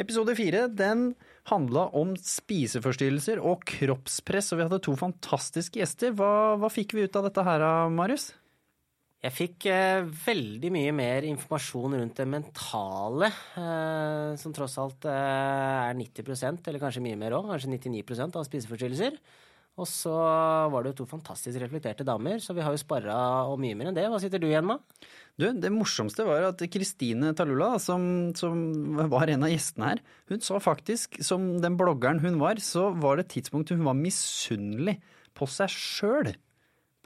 [0.00, 0.64] Episode fire
[1.50, 6.14] handla om spiseforstyrrelser og kroppspress, og vi hadde to fantastiske gjester.
[6.16, 8.30] Hva, hva fikk vi ut av dette her, Marius?
[9.20, 13.28] Jeg fikk eh, veldig mye mer informasjon rundt det mentale,
[13.60, 18.46] eh, som tross alt eh, er 90% eller kanskje mye mer òg, kanskje 99% av
[18.48, 19.20] spiseforstyrrelser.
[19.80, 23.16] Og så var det jo to fantastisk reflekterte damer, så vi har jo sparra
[23.48, 24.04] og mye mer enn det.
[24.12, 24.82] Hva sitter du igjen med?
[25.40, 28.02] Du, Det morsomste var at Kristine Talula, som,
[28.36, 28.60] som,
[29.08, 33.16] var en av gjestene her, hun sa faktisk, som den bloggeren hun var, så var
[33.16, 34.98] det et tidspunkt hun var misunnelig
[35.38, 36.32] på seg sjøl.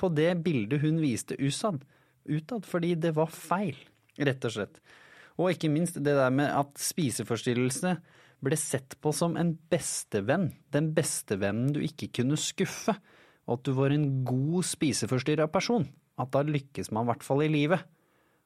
[0.00, 1.84] På det bildet hun viste Usad
[2.26, 3.78] utad, fordi det var feil,
[4.18, 4.82] rett og slett.
[5.38, 7.96] Og ikke minst det der med at spiseforstyrrelse
[8.44, 12.96] ble sett på som en bestevenn, den bestevennen du ikke kunne skuffe,
[13.44, 15.86] og at du var en god spiseforstyrra person.
[16.20, 17.82] At da lykkes man i hvert fall i livet.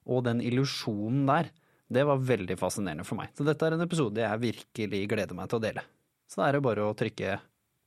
[0.08, 1.52] Og den illusjonen der,
[1.92, 3.30] det var veldig fascinerende for meg.
[3.36, 5.84] Så dette er en episode jeg virkelig gleder meg til å dele.
[6.28, 7.38] Så da er det bare å trykke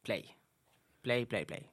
[0.05, 0.25] play.
[1.05, 1.65] Play, play, play.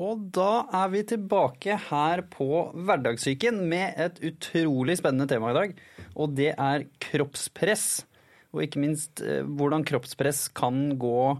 [0.00, 5.74] Og da er vi tilbake her på Hverdagssyken med et utrolig spennende tema i dag.
[6.16, 8.06] Og det er kroppspress.
[8.54, 11.36] Og ikke minst eh, hvordan kroppspress kan gå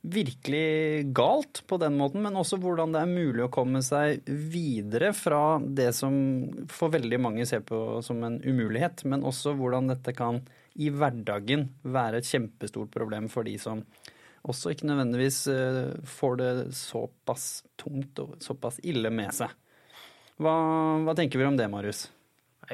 [0.00, 5.12] virkelig galt på den måten, men også hvordan det er mulig å komme seg videre
[5.16, 6.14] fra det som
[6.72, 10.40] for veldig mange ser på som en umulighet, men også hvordan dette kan
[10.80, 13.84] i hverdagen være et kjempestort problem for de som
[14.48, 17.48] også ikke nødvendigvis eh, får det såpass
[17.80, 19.52] tungt og såpass ille med seg.
[20.40, 20.54] Hva,
[21.04, 22.06] hva tenker vi om det, Marius?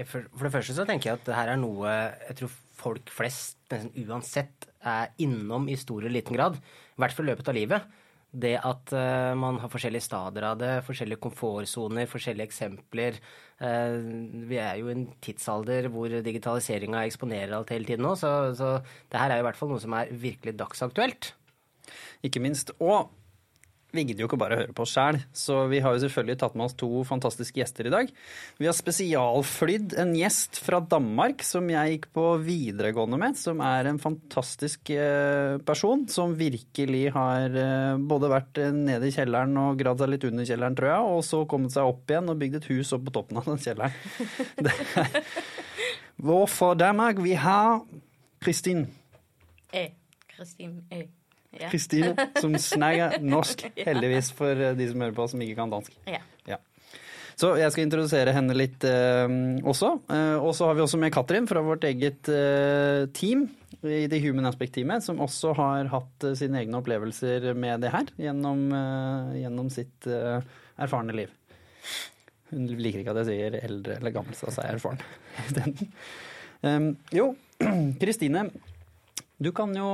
[0.05, 3.11] For, for, det første så tenker jeg at det her er noe jeg tror folk
[3.11, 6.59] flest nesten uansett er innom i stor eller liten grad.
[6.59, 7.95] I hvert fall i løpet av livet.
[8.37, 13.17] Det at uh, man har forskjellige stadier av det, forskjellige komfortsoner, forskjellige eksempler.
[13.57, 13.97] Uh,
[14.51, 18.77] vi er jo i en tidsalder hvor digitaliseringa eksponerer alt hele tiden nå, så, så
[18.85, 21.33] det her er i hvert fall noe som er virkelig dagsaktuelt
[22.27, 22.75] ikke minst.
[22.81, 23.11] Og
[23.95, 26.39] vi gidder jo ikke bare å høre på oss sjæl, så vi har jo selvfølgelig
[26.41, 28.11] tatt med oss to fantastiske gjester i dag.
[28.59, 33.89] Vi har spesialflydd en gjest fra Danmark som jeg gikk på videregående med, som er
[33.89, 39.81] en fantastisk eh, person som virkelig har eh, både vært eh, nede i kjelleren og
[39.81, 42.61] gravd seg litt under kjelleren, tror jeg, og så kommet seg opp igjen og bygd
[42.61, 43.95] et hus opp på toppen av den kjelleren.
[46.27, 47.23] Hvorfor Danmark?
[47.23, 47.79] Vi har
[48.43, 48.89] Kristin.
[49.73, 49.89] E.
[50.35, 51.07] Kristin E.
[51.71, 52.29] Kristine, ja.
[52.41, 53.67] som snakker norsk.
[53.77, 55.95] Heldigvis for eh, de som hører på som ikke kan dansk.
[56.11, 56.23] Ja.
[56.49, 56.59] ja.
[57.37, 59.29] Så jeg skal introdusere henne litt uh,
[59.69, 59.93] også.
[60.09, 63.45] Uh, og så har vi også med Katrin fra vårt eget uh, team
[63.85, 68.65] i The Human Aspect-teamet, som også har hatt sine egne opplevelser med det her gjennom,
[69.37, 71.35] gjennom sitt erfarne liv.
[72.51, 75.93] Hun liker ikke at jeg sier eldre eller gammel, så jeg er erfaren.
[76.67, 77.29] um, jo,
[78.03, 78.49] Kristine.
[79.37, 79.89] Du kan jo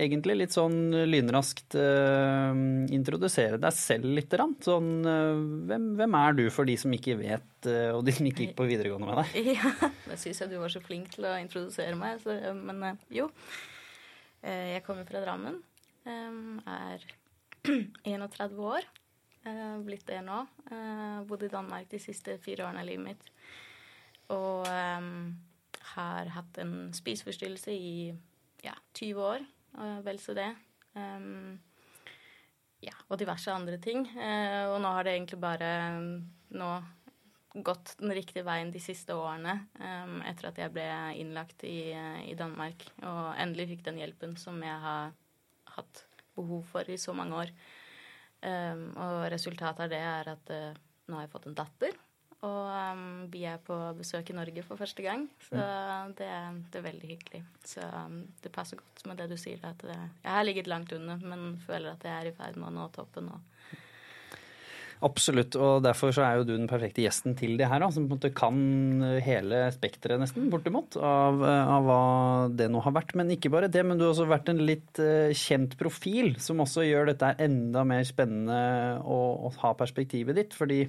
[0.00, 2.56] egentlig litt sånn lynraskt uh,
[2.88, 4.32] introdusere deg selv litt.
[4.64, 8.28] Sånn, uh, hvem, hvem, er du for de som ikke vet, uh, og de som
[8.30, 9.50] ikke gikk på videregående med deg?
[9.58, 12.22] Ja, det syns jeg du var så flink til å introdusere meg.
[12.22, 13.28] Så, men jo.
[14.40, 15.60] jeg kommer fra Drammen.
[16.08, 17.04] Um, er
[18.08, 18.88] 31 år.
[19.84, 20.38] blitt det nå.
[21.28, 23.28] bodd i Danmark de siste fire årene av livet mitt.
[24.32, 25.36] Og um,
[25.92, 27.92] har hatt en spiseforstyrrelse i
[28.64, 29.46] ja, 20 år,
[29.78, 30.50] og vel så det.
[30.94, 31.58] Um,
[32.82, 34.06] ja, og diverse andre ting.
[34.16, 35.72] Uh, og nå har det egentlig bare
[36.54, 36.70] nå
[37.64, 40.84] gått den riktige veien de siste årene um, etter at jeg ble
[41.18, 41.90] innlagt i,
[42.28, 45.14] i, Danmark og endelig fikk den hjelpen som jeg har
[45.78, 46.04] hatt
[46.36, 47.54] behov for i så mange år.
[48.44, 50.76] Um, og resultatet av det er at uh,
[51.08, 51.96] nå har jeg fått en datter.
[52.46, 55.58] Og um, vi er på besøk i Norge for første gang, så
[56.18, 56.28] det,
[56.70, 57.42] det er veldig hyggelig.
[57.66, 60.94] Så um, det passer godt med det du sier, at det, jeg har ligget langt
[60.94, 63.40] under, men føler at jeg er i ferd med å nå toppen nå.
[65.02, 68.06] Absolutt, og derfor så er jo du den perfekte gjesten til det her, da, som
[68.06, 68.56] på en måte kan
[69.22, 72.00] hele spekteret nesten, bortimot, av, av, hva
[72.54, 73.14] det nå har vært.
[73.18, 76.62] Men ikke bare det, men du har også vært en litt uh, kjent profil, som
[76.62, 78.58] også gjør dette enda mer spennende
[79.02, 80.58] å, å ha perspektivet ditt.
[80.58, 80.84] fordi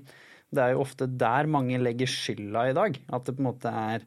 [0.50, 3.00] det er jo ofte der mange legger skylda i dag.
[3.14, 4.06] At det på en måte er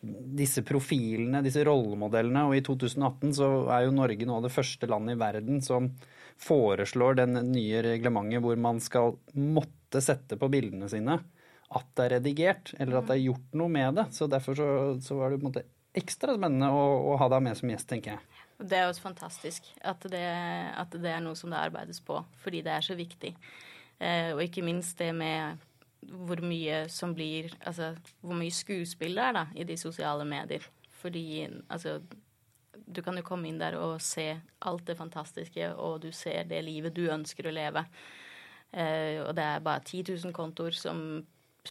[0.00, 2.46] disse profilene, disse rollemodellene.
[2.48, 5.90] Og i 2018 så er jo Norge nå det første landet i verden som
[6.40, 11.18] foreslår den nye reglementet hvor man skal måtte sette på bildene sine
[11.70, 14.06] at det er redigert, eller at det er gjort noe med det.
[14.16, 14.68] Så derfor så,
[15.04, 15.66] så var det på en måte
[15.96, 18.40] ekstra spennende å, å ha deg med som gjest, tenker jeg.
[18.60, 20.26] Det er også fantastisk at det,
[20.76, 23.32] at det er noe som det arbeides på, fordi det er så viktig.
[24.02, 25.62] Eh, og ikke minst det med
[26.08, 27.92] hvor mye som blir Altså
[28.22, 30.64] hvor mye skuespill det er da, i de sosiale medier.
[31.00, 32.00] Fordi altså
[32.90, 34.32] Du kan jo komme inn der og se
[34.66, 37.84] alt det fantastiske, og du ser det livet du ønsker å leve.
[38.72, 41.22] Eh, og det er bare 10 000 kontoer som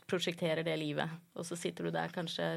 [0.07, 1.11] prosjekterer det livet.
[1.35, 2.47] Og så sitter du der kanskje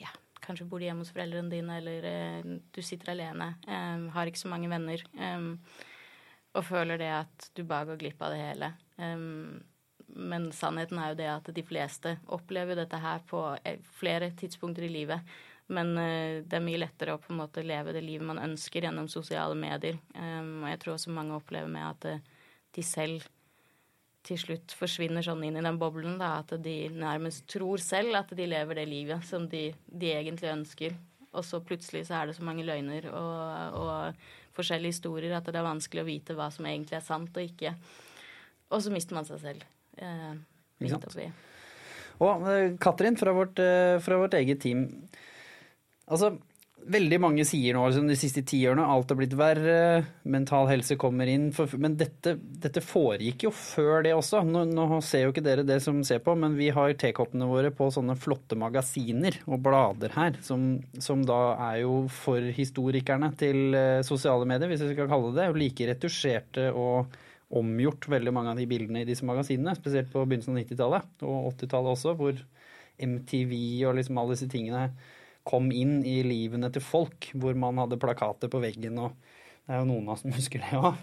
[0.00, 0.08] ja,
[0.44, 4.42] kanskje bor du hjemme hos foreldrene dine, eller eh, du sitter alene, eh, har ikke
[4.42, 5.48] så mange venner, eh,
[6.56, 8.72] og føler det at du bare går glipp av det hele.
[8.98, 9.60] Um,
[10.16, 14.86] men sannheten er jo det at de fleste opplever dette her på eh, flere tidspunkter
[14.86, 15.34] i livet.
[15.70, 18.88] Men uh, det er mye lettere å på en måte leve det livet man ønsker
[18.88, 20.00] gjennom sosiale medier.
[20.16, 22.24] Um, og jeg tror også mange opplever med at
[22.74, 23.28] de selv
[24.26, 26.18] til slutt forsvinner sånn inn i den boblen.
[26.20, 30.52] Da, at de nærmest tror selv at de lever det livet som de, de egentlig
[30.52, 30.96] ønsker.
[31.30, 35.60] Og så plutselig så er det så mange løgner og, og, forskjellige historier at det
[35.60, 37.70] er vanskelig å vite hva som egentlig er sant og ikke.
[38.74, 39.62] Og så mister man seg selv.
[40.00, 40.34] Eh,
[40.80, 41.30] midt oppi.
[42.20, 44.86] Og eh, Katrin fra vårt, eh, fra vårt eget team.
[46.10, 46.34] Altså,
[46.90, 50.96] Veldig mange sier nå liksom, de siste ti årene alt har blitt verre, mental helse
[51.00, 51.50] kommer inn.
[51.52, 54.40] For, men dette, dette, foregikk jo før det også.
[54.48, 57.72] Nå, nå, ser jo ikke dere det som ser på, men vi har tekoppene våre
[57.76, 63.76] på sånne flotte magasiner og blader her, som, som da er jo for historikerne til
[63.76, 65.50] uh, sosiale medier, hvis vi skal kalle det det.
[65.60, 67.20] Like retusjerte og
[67.50, 69.74] omgjort veldig mange av de bildene i disse magasinene.
[69.78, 72.44] Spesielt på begynnelsen av 90-tallet og 80-tallet også, hvor
[73.00, 73.54] MTV
[73.88, 74.90] og liksom alle disse tingene
[75.48, 79.16] kom inn i livene til folk, hvor man hadde plakater på veggen og
[79.70, 80.96] Det er jo noen av oss som husker det òg.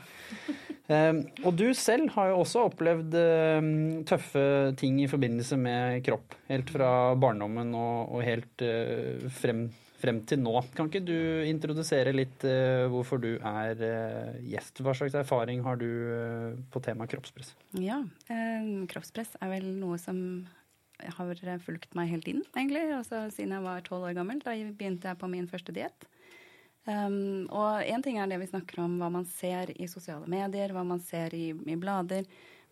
[0.91, 3.69] Um, og du selv har jo også opplevd um,
[4.07, 4.41] tøffe
[4.75, 6.35] ting i forbindelse med kropp.
[6.49, 9.69] Helt fra barndommen og, og helt uh, frem,
[10.01, 10.53] frem, til nå.
[10.77, 11.17] Kan ikke du
[11.47, 14.83] introdusere litt uh, hvorfor du er uh, gjest?
[14.85, 15.89] Hva slags erfaring har du
[16.73, 17.53] på temaet kroppspress?
[17.81, 18.01] Ja,
[18.91, 20.19] kroppspress er vel noe som
[20.97, 22.83] har fulgt meg hele tiden, egentlig.
[22.97, 24.41] Også siden jeg var tolv år gammel.
[24.41, 26.07] Da begynte jeg på min første diett.
[26.87, 30.71] Um, og én ting er det vi snakker om, hva man ser i sosiale medier,
[30.71, 32.27] hva man ser i, i blader.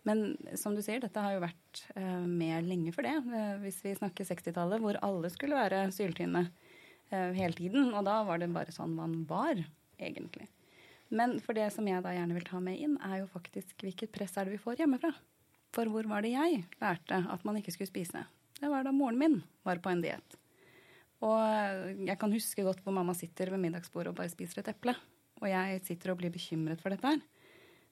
[0.08, 3.18] Men som du sier, dette har jo vært uh, med lenge for det.
[3.26, 6.46] Uh, hvis vi snakker 60-tallet, hvor alle skulle være syltynne
[7.10, 7.92] hele tiden.
[7.94, 9.60] Og da var det bare sånn man var,
[9.98, 10.48] egentlig.
[11.08, 14.12] Men for det som jeg da gjerne vil ta med inn, er jo faktisk hvilket
[14.14, 15.12] press er det vi får hjemmefra.
[15.76, 18.24] For hvor var det jeg lærte at man ikke skulle spise?
[18.56, 20.38] Det var da moren min var på en diett.
[21.24, 24.96] Og jeg kan huske godt hvor mamma sitter ved middagsbordet og bare spiser et eple.
[25.42, 27.22] Og jeg sitter og blir bekymret for dette her.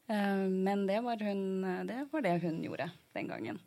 [0.09, 3.61] Eh, men det var, hun, det var det hun gjorde den gangen.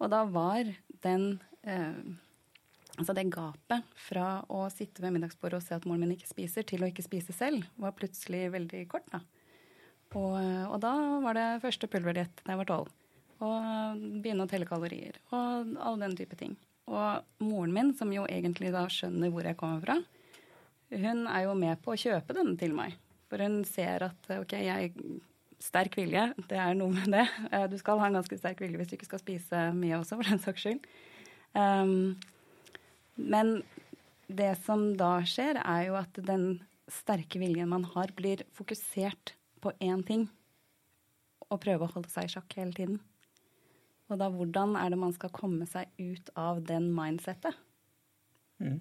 [0.00, 0.70] Og da var
[1.04, 1.26] den
[1.66, 2.00] eh,
[2.98, 6.66] Altså det gapet fra å sitte ved middagsbordet og se at moren min ikke spiser,
[6.66, 9.22] til å ikke spise selv, var plutselig veldig kort, da.
[10.18, 10.34] Og,
[10.66, 12.88] og da var det første pulverdiett da jeg var tolv
[13.40, 16.56] og begynne å telle kalorier og all den type ting.
[16.90, 19.96] Og moren min, som jo egentlig da skjønner hvor jeg kommer fra,
[20.90, 22.96] hun er jo med på å kjøpe denne til meg.
[23.30, 24.92] For hun ser at ok, jeg
[25.62, 27.26] sterk vilje, det er noe med det.
[27.52, 30.18] Eh, du skal ha en ganske sterk vilje hvis du ikke skal spise mye også,
[30.18, 30.90] for den saks skyld.
[31.54, 32.16] Um,
[33.14, 33.60] men
[34.30, 36.60] det som da skjer, er jo at den
[36.90, 40.28] sterke viljen man har, blir fokusert på én ting.
[41.50, 43.00] Og prøve å holde seg i sjakk hele tiden.
[44.10, 47.58] Og da hvordan er det man skal komme seg ut av den mindsettet?
[48.60, 48.80] Mm.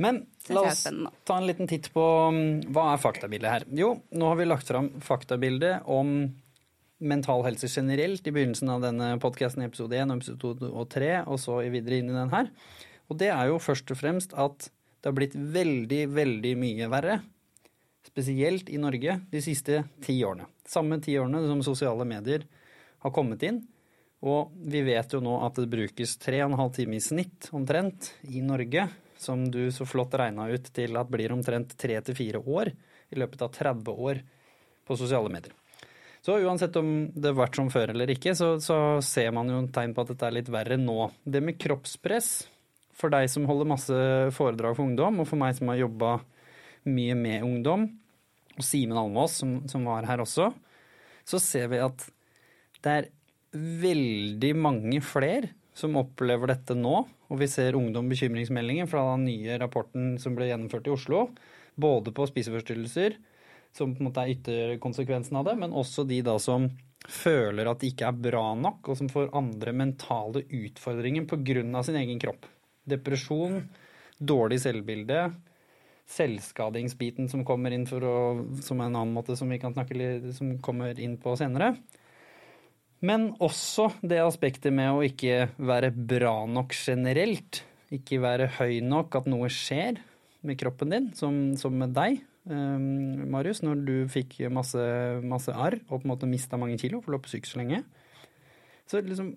[0.00, 0.86] Men la oss
[1.28, 3.66] ta en liten titt på um, hva er faktabildet her.
[3.76, 6.14] Jo, nå har vi lagt fram faktabildet om
[7.00, 10.88] mental helse generelt i begynnelsen av denne podkasten i episode 1 og episode 2 og
[10.92, 12.48] 3, og så videre inn i den her.
[13.10, 17.18] Og det er jo først og fremst at det har blitt veldig, veldig mye verre.
[18.06, 20.46] Spesielt i Norge de siste ti årene.
[20.68, 22.46] Samme ti årene som sosiale medier
[23.00, 23.62] har kommet inn,
[24.20, 27.48] og vi vet jo nå at det brukes tre og en halv time i snitt
[27.56, 28.86] omtrent i Norge,
[29.20, 32.72] som du så flott regna ut til at blir omtrent tre til fire år
[33.10, 34.22] i løpet av 30 år
[34.86, 35.56] på sosiale medier.
[36.20, 39.60] Så uansett om det har vært som før eller ikke, så, så ser man jo
[39.62, 41.08] en tegn på at dette er litt verre nå.
[41.24, 42.32] Det med kroppspress,
[43.00, 44.00] for deg som holder masse
[44.36, 46.18] foredrag for ungdom, og for meg som har jobba
[46.88, 47.86] mye med ungdom,
[48.56, 50.50] og Simen Almås, som, som var her også,
[51.28, 52.04] så ser vi at
[52.84, 53.08] det er
[53.52, 57.02] veldig mange flere som opplever dette nå.
[57.30, 61.28] Og vi ser ungdom bekymringsmeldinger fra den nye rapporten som ble gjennomført i Oslo.
[61.80, 63.16] Både på spiseforstyrrelser,
[63.76, 66.66] som på en måte er ytterkonsekvensen av det, men også de da som
[67.06, 71.82] føler at det ikke er bra nok, og som får andre mentale utfordringer pga.
[71.86, 72.48] sin egen kropp.
[72.90, 73.62] Depresjon,
[74.18, 75.30] dårlig selvbilde,
[76.10, 78.16] selvskadingsbiten som kommer inn for å,
[78.64, 81.76] som er en annen måte som vi kan snakke litt, som kommer inn på senere.
[83.00, 87.62] Men også det aspektet med å ikke være bra nok generelt.
[87.94, 90.02] Ikke være høy nok, at noe skjer
[90.46, 94.80] med kroppen din, som, som med deg, um, Marius, når du fikk masse,
[95.26, 97.60] masse arr og på en måte mista mange kilo, for du lå på syk så
[97.60, 97.82] lenge.
[98.88, 99.34] Så liksom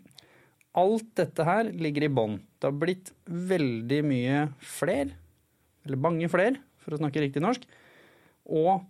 [0.74, 2.40] Alt dette her ligger i bånn.
[2.58, 5.12] Det har blitt veldig mye fler,
[5.86, 7.68] eller mange fler, for å snakke riktig norsk.
[8.50, 8.82] Og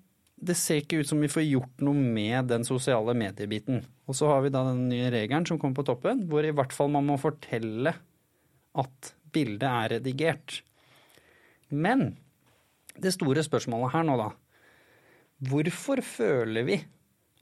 [0.44, 3.84] det ser ikke ut som vi får gjort noe med den sosiale mediebiten.
[4.08, 6.76] Og så har vi da den nye regelen som kommer på toppen, hvor i hvert
[6.76, 7.96] fall man må fortelle
[8.74, 10.62] at bildet er redigert.
[11.74, 12.14] Men
[13.00, 14.32] det store spørsmålet her nå, da.
[15.44, 16.78] Hvorfor føler vi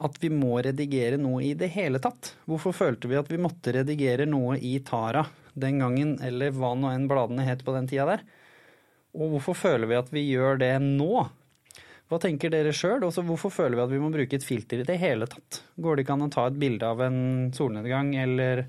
[0.02, 2.34] at vi må redigere noe i det hele tatt?
[2.50, 6.90] Hvorfor følte vi at vi måtte redigere noe i Tara den gangen, eller hva nå
[6.94, 8.26] enn bladene het på den tida der?
[9.18, 11.26] Og hvorfor føler vi at vi gjør det nå?
[12.12, 13.04] Hva tenker dere sjøl?
[13.04, 15.62] Hvorfor føler vi at vi må bruke et filter i det hele tatt?
[15.80, 17.22] Går det ikke an å ta et bilde av en
[17.56, 18.66] solnedgang eller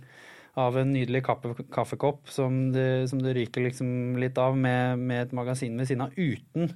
[0.60, 5.24] av en nydelig kaffe, kaffekopp som det, som det ryker liksom litt av med, med
[5.24, 6.74] et magasin ved siden av, uten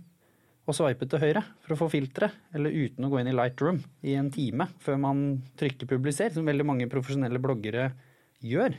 [0.67, 3.79] å sveipe til høyre for å få filteret, eller uten å gå inn i Lightroom
[4.03, 5.23] i en time før man
[5.59, 7.93] trykker 'publiser', som veldig mange profesjonelle bloggere
[8.43, 8.75] gjør.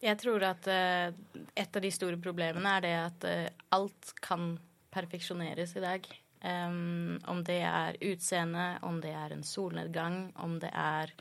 [0.00, 1.12] Jeg tror at uh,
[1.54, 4.54] et av de store problemene er det at uh, alt kan
[4.90, 6.08] perfeksjoneres i dag.
[6.40, 11.12] Um, om det er utseende, om det er en solnedgang, om det er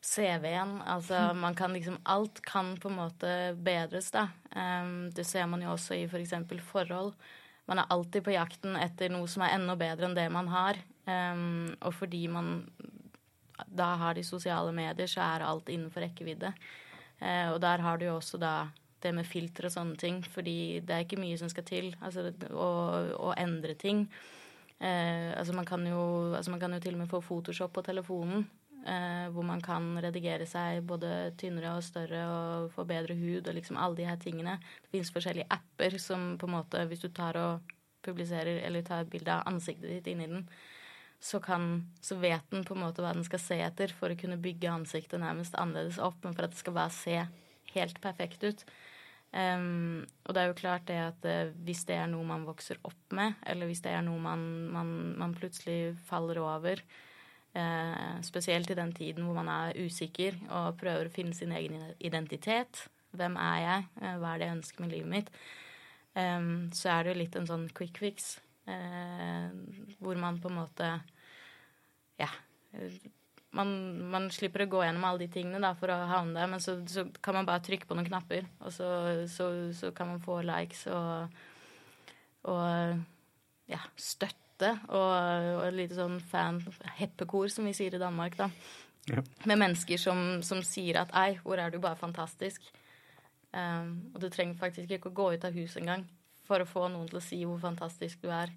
[0.00, 0.78] CV-en.
[0.88, 4.30] Altså man kan liksom Alt kan på en måte bedres, da.
[4.56, 6.32] Um, det ser man jo også i f.eks.
[6.48, 7.12] For forhold
[7.68, 10.80] man er alltid på jakten etter noe som er enda bedre enn det man har.
[11.08, 12.62] Um, og fordi man
[13.66, 16.52] da har de sosiale medier, så er alt innenfor rekkevidde.
[17.20, 18.54] Uh, og der har du jo også da
[19.02, 22.32] det med filter og sånne ting, fordi det er ikke mye som skal til altså,
[22.50, 22.70] å,
[23.28, 24.06] å endre ting.
[24.80, 26.02] Uh, altså, man jo,
[26.34, 28.46] altså man kan jo til og med få Photoshop på telefonen.
[28.86, 33.56] Eh, hvor man kan redigere seg både tynnere og større og få bedre hud og
[33.56, 34.54] liksom alle de her tingene.
[34.84, 37.72] Det fins forskjellige apper som på en måte, hvis du tar og
[38.06, 40.46] publiserer eller tar et bilde av ansiktet ditt inni den,
[41.20, 44.18] så, kan, så vet den på en måte hva den skal se etter for å
[44.20, 47.18] kunne bygge ansiktet nærmest annerledes opp, men for at det skal bare se
[47.74, 48.62] helt perfekt ut.
[49.34, 52.78] Um, og det er jo klart det at uh, hvis det er noe man vokser
[52.86, 56.80] opp med, eller hvis det er noe man, man, man plutselig faller over,
[58.22, 62.84] spesielt i den tiden hvor man er usikker og prøver å finne sin egen identitet.
[63.16, 63.84] Hvem er jeg?
[64.02, 65.30] Eh, hva er det jeg ønsker med livet mitt?
[66.18, 68.34] Eh, så er det jo litt en sånn quick fix
[68.68, 69.48] eh,
[70.02, 70.96] hvor man på en måte
[72.18, 72.28] Ja.
[73.56, 73.70] Man,
[74.12, 76.74] man, slipper å gå gjennom alle de tingene da, for å havne der, men så,
[76.90, 78.88] så, kan man bare trykke på noen knapper, og så,
[79.32, 81.38] så, så kan man få likes og,
[82.52, 83.00] og
[83.72, 88.50] ja, støtte støtte og, og et lite sånn fan-heppekor, som vi sier i Danmark, da.
[89.08, 89.22] Ja.
[89.46, 92.72] Med mennesker som, som, sier at 'ei, hvor er du bare fantastisk'.
[93.52, 96.04] Um, og du trenger faktisk ikke å gå ut av huset engang
[96.44, 98.52] for å få noen til å si hvor fantastisk du er.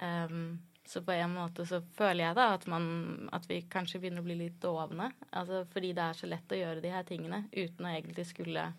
[0.00, 4.22] Um, så på en måte så føler jeg da at, man, at vi kanskje begynner
[4.22, 5.10] å bli litt dovne.
[5.30, 8.72] Altså fordi det er så lett å gjøre de her tingene uten å egentlig skulle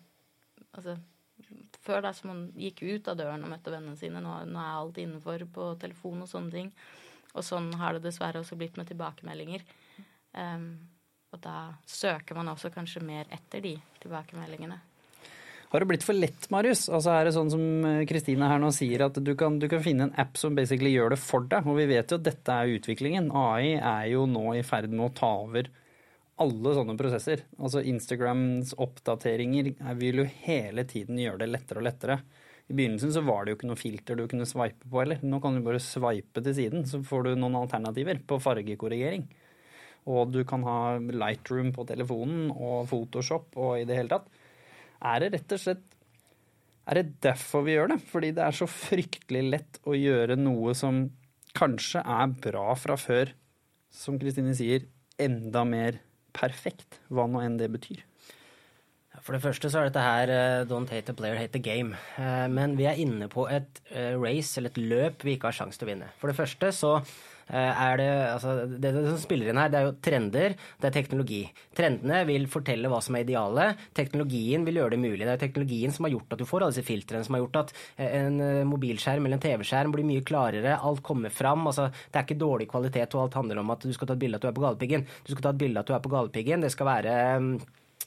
[0.72, 0.94] Altså
[1.82, 4.22] før da som man gikk ut av døren og møtte vennene sine.
[4.22, 6.70] Nå, nå, er alt innenfor på telefon og sånne ting.
[7.32, 9.64] Og sånn har det dessverre også blitt med tilbakemeldinger.
[10.36, 10.68] Um,
[11.32, 14.78] og da søker man også kanskje mer etter de tilbakemeldingene.
[15.72, 16.84] Har det blitt for lett, Marius?
[16.92, 19.80] Altså Er det sånn som eh, Kristine her nå sier, at du kan, du kan,
[19.80, 21.64] finne en app som basically gjør det for deg?
[21.64, 23.30] Og vi vet jo at dette er utviklingen.
[23.32, 25.70] AI er jo nå i ferd med å ta over
[26.42, 27.44] alle sånne prosesser.
[27.58, 32.18] Altså Instagrams oppdateringer vil jo hele tiden gjøre det lettere og lettere.
[32.70, 35.22] I begynnelsen så var det jo ikke noe filter du kunne sveipe på heller.
[35.26, 39.26] Nå kan du bare sveipe til siden, så får du noen alternativer på fargekorrigering.
[40.10, 44.30] Og du kan ha Lightroom på telefonen og Photoshop og i det hele tatt.
[45.02, 45.88] Er det rett og slett
[46.82, 48.00] Er det derfor vi gjør det?
[48.10, 51.04] Fordi det er så fryktelig lett å gjøre noe som
[51.54, 53.30] kanskje er bra fra før,
[53.92, 54.88] som Kristine sier,
[55.20, 56.00] enda mer
[56.36, 58.02] perfekt, hva nå enn det betyr?
[59.22, 61.94] For det første så er dette her uh, don't hate the player, hate the game.
[62.16, 65.58] Uh, men vi er inne på et uh, race, eller et løp, vi ikke har
[65.60, 66.08] sjanse til å vinne.
[66.18, 66.94] For det første så
[67.52, 71.42] er det altså, det, som spiller inn her, det er jo trender, det er teknologi.
[71.76, 73.82] Trendene vil fortelle hva som er idealet.
[73.96, 75.22] Teknologien vil gjøre det mulig.
[75.26, 77.60] Det er teknologien som har gjort at du får alle disse filtrene, som har gjort
[77.62, 77.74] at
[78.08, 80.78] en mobilskjerm eller en TV-skjerm blir mye klarere.
[80.78, 81.66] Alt kommer fram.
[81.70, 84.24] Altså, det er ikke dårlig kvalitet, og alt handler om at du skal ta et
[84.24, 85.06] bilde at du er på Galdhøpiggen.
[85.26, 86.64] Du skal ta et bilde at du er på Galdhøpiggen.
[86.64, 87.40] Det skal være Eh,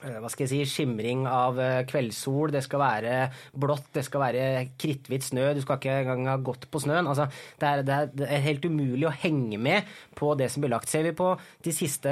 [0.03, 3.13] hva skal jeg si, skimring av eh, kveldssol, det skal være
[3.57, 4.43] blått, det skal være
[4.81, 7.07] kritthvitt snø, du skal ikke engang ha gått på snøen.
[7.09, 7.29] Altså,
[7.61, 10.75] det, er, det, er, det, er, helt umulig å henge med på det som blir
[10.75, 10.91] lagt.
[10.91, 11.31] Ser vi på
[11.65, 12.11] de siste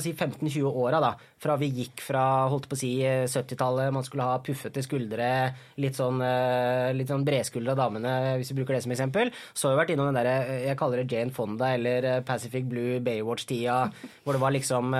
[0.00, 4.40] si 15-20 åra, fra vi gikk fra holdt på å si 70-tallet, man skulle ha
[4.44, 5.28] puffete skuldre,
[5.80, 9.74] litt sånn, eh, litt sånn bredskuldra damene, hvis vi bruker det som eksempel, så har
[9.74, 13.78] vi vært innom den derre, jeg kaller det Jane Fonda eller Pacific Blue Baywatch-tida,
[14.24, 14.92] hvor det var liksom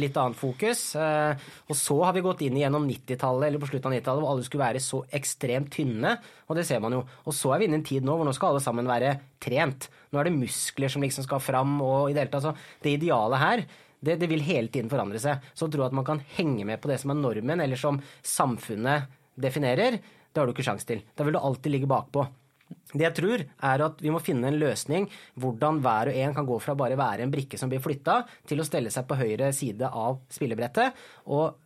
[0.00, 0.82] litt annet fokus.
[0.98, 4.46] Og så har vi gått inn gjennom 90-tallet eller på slutten av 90-tallet hvor alle
[4.46, 6.16] skulle være så ekstremt tynne,
[6.48, 7.02] og det ser man jo.
[7.24, 9.16] Og så er vi inne i en tid nå hvor nå skal alle sammen være
[9.42, 9.88] trent.
[10.12, 12.54] Nå er det muskler som liksom skal fram, og i det hele tatt så
[12.84, 13.64] Det idealet her
[14.04, 15.44] det, det, vil hele tiden forandre seg.
[15.56, 18.00] Så å tro at man kan henge med på det som er normen, eller som
[18.20, 21.02] samfunnet definerer, det har du ikke sjans til.
[21.14, 22.26] Da vil du alltid ligge bakpå.
[22.94, 25.06] Det jeg tror, er at vi må finne en løsning
[25.40, 28.62] hvordan hver og en kan gå fra bare være en brikke som blir flytta, til
[28.62, 31.60] å stelle seg på høyre side av spillebrettet og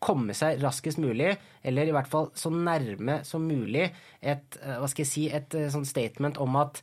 [0.00, 4.88] komme seg raskest mulig, eller i hvert fall så nærme som mulig, et, eh, hva
[4.88, 6.80] skal jeg si, et eh, sånn statement om at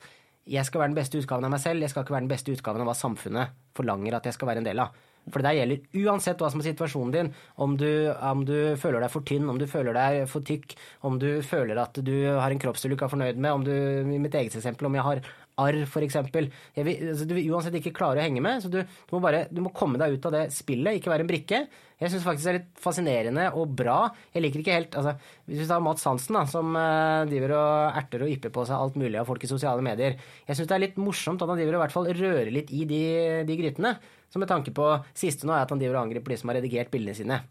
[0.47, 2.53] jeg skal være den beste utgaven av meg selv, jeg skal ikke være den beste
[2.55, 4.95] utgaven av hva samfunnet forlanger at jeg skal være en del av.
[5.27, 7.31] For det der gjelder uansett hva som er situasjonen din,
[7.63, 7.89] om du,
[8.23, 10.77] om du, føler deg for tynn, om du føler deg for tykk,
[11.07, 13.73] om du føler at du har en kroppsdel du ikke er fornøyd med, om du,
[13.73, 15.23] i mitt eget eksempel, om jeg har
[15.61, 16.17] arr, f.eks.
[16.21, 19.61] Altså, du vil uansett ikke klare å henge med, så du, du, må bare du
[19.65, 21.61] må komme deg ut av det spillet, ikke være en brikke.
[21.97, 23.97] Jeg syns faktisk det er litt fascinerende og bra.
[24.35, 25.15] Jeg liker ikke helt altså,
[25.49, 28.77] Hvis vi tar Mats Hansen, da, som uh, driver og erter og ypper på seg
[28.77, 30.19] alt mulig av folk i sosiale medier.
[30.45, 32.73] Jeg syns det er litt morsomt at han driver og i hvert fall rører litt
[32.75, 33.03] i de,
[33.49, 33.95] de grytene.
[34.29, 36.59] Så med tanke på siste nå er at han driver og angriper de som har
[36.59, 37.41] redigert bildene sine.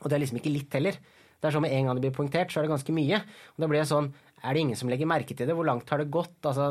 [0.00, 0.96] Og det er liksom ikke litt heller.
[1.42, 3.18] Det er sånn Med en gang det blir poengtert, så er det ganske mye.
[3.54, 5.56] Og da blir det sånn Er det ingen som legger merke til det?
[5.58, 6.38] Hvor langt har det gått?
[6.46, 6.70] Altså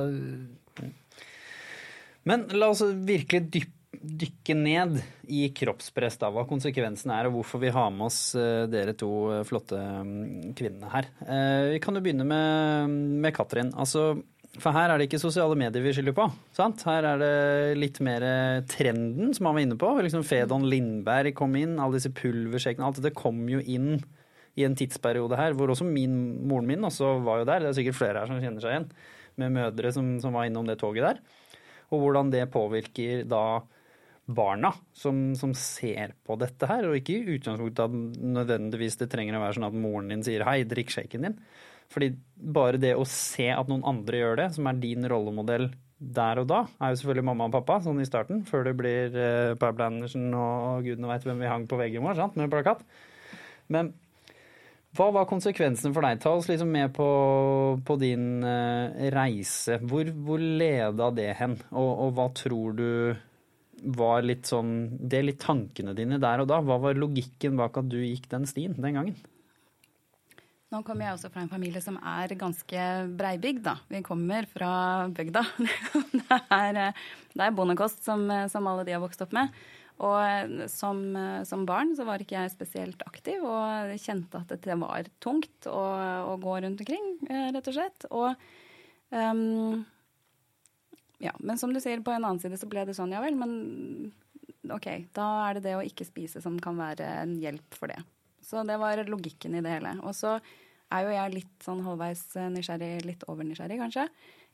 [2.28, 4.98] Men la oss virkelig dyppe dykke ned
[5.30, 9.10] i kroppspress, da, hva konsekvensen er, og hvorfor vi har med oss uh, dere to
[9.30, 11.10] uh, flotte um, kvinnene her.
[11.22, 13.70] Uh, vi kan jo begynne med, med Katrin.
[13.78, 14.16] Altså,
[14.58, 16.26] for her er det ikke sosiale medier vi skylder på.
[16.56, 16.82] sant?
[16.88, 17.36] Her er det
[17.78, 18.26] litt mer
[18.72, 19.92] trenden, som han var inne på.
[20.08, 22.90] Liksom Fedon Lindberg kom inn, alle disse pulversjekkene.
[22.90, 24.02] Alt dette kom jo inn
[24.60, 26.18] i en tidsperiode her hvor også min,
[26.50, 27.64] moren min også var jo der.
[27.64, 28.90] Det er sikkert flere her som kjenner seg igjen,
[29.40, 31.22] med mødre som, som var innom det toget der.
[31.92, 33.62] Og hvordan det påvirker da
[34.32, 39.38] barna som, som, ser på dette her, og ikke i utgangspunktet at nødvendigvis det trenger
[39.38, 41.40] å være sånn at moren din sier 'hei, drikk shaken din'.
[41.92, 46.40] Fordi bare det å se at noen andre gjør det, som er din rollemodell der
[46.42, 49.58] og da, er jo selvfølgelig mamma og pappa, sånn i starten, før det blir uh,
[49.62, 52.82] Pablo Andersen og, og gudene veit hvem vi hang på veggen vår, sant, med plakat.
[53.70, 53.92] Men
[54.98, 56.20] hva var konsekvensene for deg?
[56.20, 57.08] Ta oss liksom med på,
[57.88, 59.80] på din uh, reise.
[59.88, 62.88] Hvor, hvor, leda det hen, og, og, hva tror du
[63.98, 66.60] var litt sånn Det er litt tankene dine der og da.
[66.66, 69.16] Hva var logikken bak at du gikk den stien den gangen?
[70.72, 72.84] Nå kommer jeg også fra en familie som er ganske
[73.20, 73.74] breibygd, da.
[73.92, 74.74] Vi kommer fra
[75.12, 75.42] bygda.
[76.20, 76.80] det, er,
[77.34, 79.52] det er bondekost som, som, alle de har vokst opp med.
[80.02, 81.02] Og som,
[81.46, 85.84] som, barn så var ikke jeg spesielt aktiv og kjente at det var tungt å,
[86.32, 88.08] å gå rundt omkring, rett og slett.
[88.10, 88.32] Og
[89.14, 89.84] um,
[91.22, 93.38] ja, men som du sier, på en annen side så ble det sånn, ja vel,
[93.38, 94.12] men
[94.74, 98.02] OK, da er det det å ikke spise som kan være en hjelp for det.
[98.42, 99.94] Så det var logikken i det hele.
[100.02, 100.40] Og så
[100.92, 104.08] er jo jeg litt sånn halvveis nysgjerrig, litt overnysgjerrig kanskje,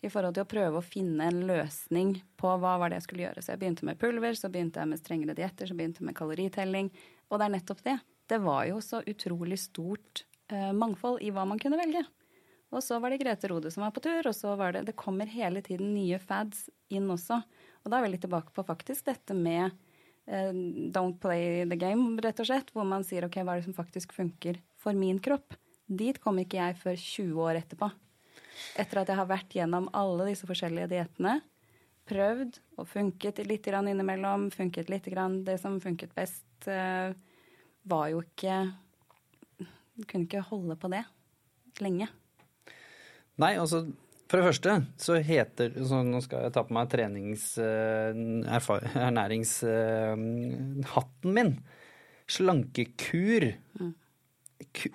[0.06, 3.26] i forhold til å prøve å finne en løsning på hva var det jeg skulle
[3.26, 3.44] gjøre.
[3.44, 6.18] Så jeg begynte med pulver, så begynte jeg med strengere dietter, så begynte jeg med
[6.18, 6.92] kaloritelling.
[7.32, 7.98] Og det er nettopp det.
[8.28, 12.04] Det var jo så utrolig stort eh, mangfold i hva man kunne velge.
[12.76, 14.98] Og så var det Grete Rode som var på tur, og så var det Det
[15.00, 17.40] kommer hele tiden nye fads inn også.
[17.84, 19.72] Og da er vi litt tilbake på faktisk dette med
[20.28, 20.52] eh,
[20.94, 22.74] don't play the game, rett og slett.
[22.76, 25.56] Hvor man sier OK, hva er det som faktisk funker for min kropp?
[25.88, 27.90] Dit kom ikke jeg før 20 år etterpå.
[28.80, 31.34] Etter at jeg har vært gjennom alle disse forskjellige diettene.
[32.08, 34.42] Prøvd og funket litt grann innimellom.
[34.54, 35.44] Funket litt grann.
[35.48, 37.10] Det som funket best, uh,
[37.88, 38.58] var jo ikke
[40.06, 41.02] Kunne ikke holde på det
[41.82, 42.06] lenge.
[43.42, 43.80] Nei, altså
[44.28, 47.58] for det første så heter så Nå skal jeg ta på meg trenings...
[47.58, 47.64] Uh,
[49.08, 51.52] ernæringshatten min.
[52.28, 53.56] Slankekur.
[53.80, 53.94] Mm.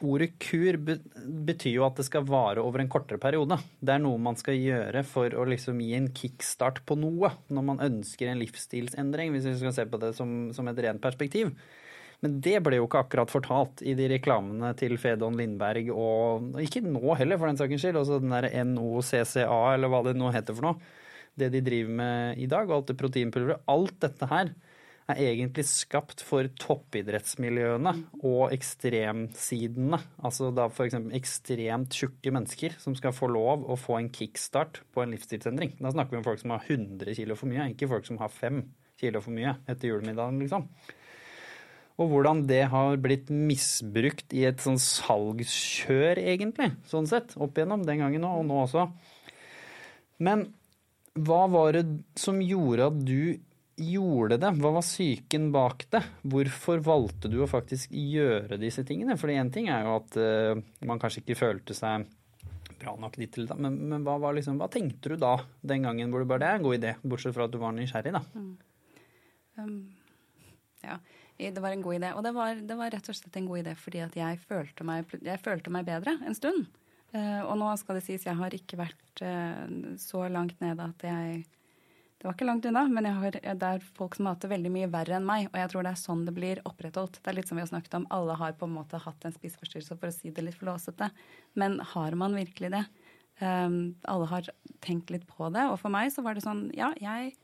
[0.02, 3.60] Ordet kur betyr jo at det skal vare over en kortere periode.
[3.78, 7.66] Det er noe man skal gjøre for å liksom gi en kickstart på noe når
[7.68, 11.54] man ønsker en livsstilsendring, hvis vi skal se på det som, som et rent perspektiv.
[12.22, 16.84] Men det ble jo ikke akkurat fortalt i de reklamene til Fedon Lindberg, og ikke
[16.86, 17.98] nå heller, for den saks skyld.
[17.98, 20.92] Også den der NOCCA, eller hva det nå heter for noe.
[21.38, 23.66] Det de driver med i dag, og alt det proteinpulveret.
[23.70, 24.52] Alt dette her
[25.14, 30.00] er egentlig skapt for toppidrettsmiljøene og ekstremsidene.
[30.24, 30.96] Altså da f.eks.
[31.18, 35.76] ekstremt tjukke mennesker som skal få lov å få en kickstart på en livsstilsendring.
[35.80, 38.32] Da snakker vi om folk som har 100 kilo for mye, ikke folk som har
[38.32, 38.64] 5
[39.02, 40.66] kilo for mye etter julemiddagen, liksom.
[42.00, 47.36] Og hvordan det har blitt misbrukt i et sånn salgskjør, egentlig, sånn sett.
[47.36, 48.88] Opp igjennom den gangen og nå også.
[50.22, 50.48] Men
[51.12, 51.84] hva var det
[52.16, 53.18] som gjorde at du
[53.84, 54.50] gjorde det?
[54.62, 56.02] Hva var psyken bak det?
[56.32, 59.18] Hvorfor valgte du å faktisk gjøre disse tingene?
[59.20, 62.06] For én ting er jo at uh, man kanskje ikke følte seg
[62.82, 66.22] bra nok dit til men, men hva, liksom, hva, tenkte du da den gangen hvor
[66.22, 68.22] du bare det er en god idé, bortsett fra at du var nysgjerrig, da?
[68.34, 68.52] Mm.
[69.60, 69.76] Um,
[70.82, 70.98] ja,
[71.38, 72.12] det var en god idé.
[72.16, 74.86] Og det var, det var, rett og slett en god idé fordi at jeg følte
[74.88, 76.66] meg, jeg følte meg bedre en stund.
[77.12, 79.66] Uh, og nå skal det sies, jeg har ikke vært uh,
[80.00, 81.42] så langt nede at jeg
[82.22, 84.52] det var ikke langt unna, men jeg har, det er folk som har hatt det
[84.52, 85.48] veldig mye verre enn meg.
[85.48, 87.16] Og jeg tror det er sånn det blir opprettholdt.
[87.18, 89.34] Det er litt som vi har snakket om, alle har på en måte hatt en
[89.34, 91.08] spiseforstyrrelse, for å si det litt flåsete.
[91.58, 92.84] Men har man virkelig det?
[93.42, 94.52] Um, alle har
[94.86, 95.66] tenkt litt på det.
[95.72, 97.34] Og for meg så var det sånn, ja, jeg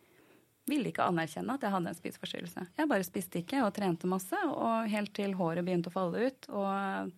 [0.71, 2.69] ville ikke anerkjenne at jeg hadde en spiseforstyrrelse.
[2.79, 6.53] Jeg bare spiste ikke og trente masse, og helt til håret begynte å falle ut
[6.55, 7.11] og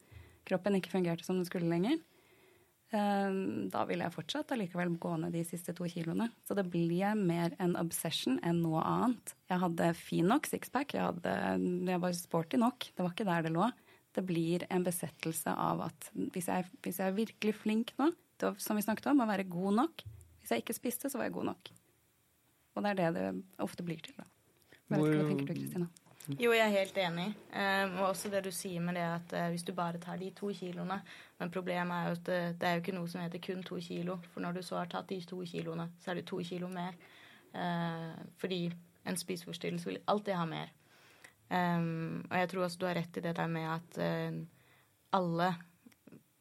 [0.48, 2.00] kroppen ikke fungerte som den skulle lenger.
[2.90, 6.26] Ehm, da ville jeg fortsatt allikevel gå ned de siste to kiloene.
[6.46, 9.34] Så det blir mer en obsession enn noe annet.
[9.50, 12.90] Jeg hadde fin nok sixpack, jeg, jeg var sporty nok.
[12.90, 13.68] Det var ikke der det lå.
[14.16, 18.10] Det blir en besettelse av at hvis jeg, hvis jeg er virkelig flink nå,
[18.42, 20.02] var, som vi snakket om, å være god nok
[20.40, 21.70] Hvis jeg ikke spiste, så var jeg god nok.
[22.74, 23.26] Og det er det det
[23.62, 24.26] ofte blir til, da.
[24.90, 25.90] Hva tenker du, Kristina?
[26.28, 27.30] Jo, jeg er helt enig.
[27.50, 30.28] Um, og også det du sier med det at uh, hvis du bare tar de
[30.36, 31.00] to kiloene
[31.40, 33.78] Men problemet er jo at eh, det, er jo ikke noe som heter kun to
[33.80, 34.18] kilo.
[34.34, 36.98] For når du så har tatt de to kiloene, så er det to kilo mer.
[37.54, 38.66] Uh, fordi
[39.08, 40.74] en spiseforstyrrelse vil alltid ha mer.
[41.48, 44.36] Um, og jeg tror også du har rett i det der med at uh,
[45.16, 45.54] alle,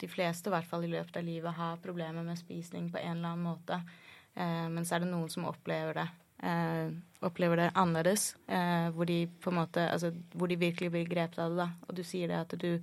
[0.01, 3.17] de fleste i hvert fall i løpet av livet, har problemer med spisning på en
[3.17, 3.81] eller annen måte.
[4.35, 6.05] men så er det noen som opplever det
[6.43, 6.91] eh,
[7.25, 8.33] opplever det annerledes.
[8.47, 11.69] Eh, hvor de på en måte Altså hvor de virkelig blir grepet av det, da.
[11.87, 12.77] Og du sier det at du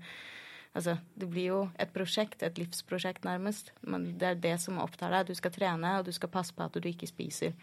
[0.77, 3.71] Altså, det blir jo et prosjekt, et livsprosjekt nærmest.
[3.81, 5.31] Men det er det som opptar deg.
[5.31, 7.55] Du skal trene, og du skal passe på at du ikke spiser.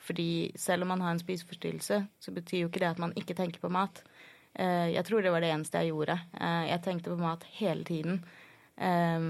[0.00, 3.36] Fordi selv om man har en spiseforstyrrelse, så betyr jo ikke det at man ikke
[3.36, 4.00] tenker på mat.
[4.54, 6.18] Eh, jeg tror det var det eneste jeg gjorde.
[6.40, 8.24] Eh, jeg tenkte på mat hele tiden.
[8.76, 9.20] Eh,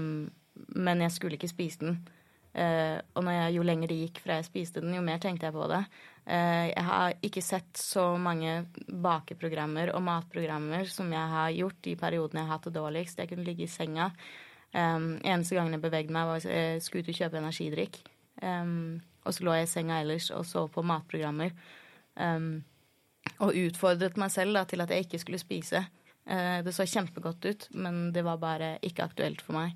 [0.87, 2.01] men jeg skulle ikke spise den.
[3.17, 5.79] Og jo lenger det gikk fra jeg spiste den, jo mer tenkte jeg på det.
[6.23, 11.97] Uh, jeg har ikke sett så mange bakeprogrammer og matprogrammer som jeg har gjort i
[11.99, 13.19] periodene jeg har hatt det dårligst.
[13.19, 14.09] Jeg kunne ligge i senga.
[14.73, 17.99] Um, eneste gangen jeg bevegde meg, var jeg skulle ut og kjøpe energidrikk.
[18.41, 21.51] Um, og så lå jeg i senga ellers og så på matprogrammer.
[22.15, 22.63] Um,
[23.43, 25.83] og utfordret meg selv da, til at jeg ikke skulle spise.
[26.23, 29.75] Uh, det så kjempegodt ut, men det var bare ikke aktuelt for meg.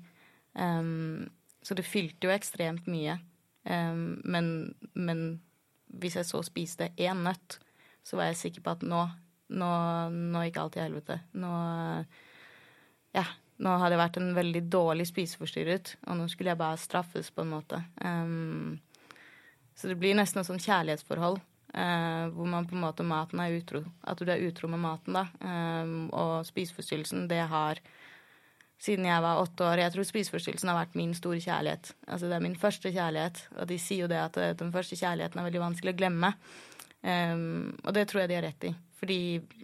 [1.62, 3.12] Så det fylte jo ekstremt mye.
[3.62, 4.46] Men,
[4.98, 5.20] men,
[5.88, 7.58] hvis jeg så spiste én nøtt,
[8.04, 9.02] så var jeg sikker på at nå,
[9.56, 9.72] nå,
[10.12, 11.20] nå gikk alt til helvete.
[11.40, 11.52] Nå
[13.16, 13.26] Ja.
[13.58, 17.42] Nå hadde jeg vært en veldig dårlig spiseforstyrret, og nå skulle jeg bare straffes, på
[17.42, 17.80] en måte.
[17.98, 18.78] Um,
[19.74, 21.40] så det blir nesten et sånt kjærlighetsforhold.
[21.74, 23.82] Uh, hvor man på en måte maten er utro.
[24.06, 25.26] At du er utro med maten, da.
[25.42, 27.82] Um, og spiseforstyrrelsen, det har
[28.78, 29.82] siden jeg var åtte år.
[29.82, 31.92] Jeg tror spiseforstyrrelsen har vært min store kjærlighet.
[32.06, 34.98] Altså Det er min første kjærlighet, og de sier jo det at eh, den første
[34.98, 36.32] kjærligheten er veldig vanskelig å glemme.
[36.98, 38.72] Um, og det tror jeg de har rett i.
[38.98, 39.20] Fordi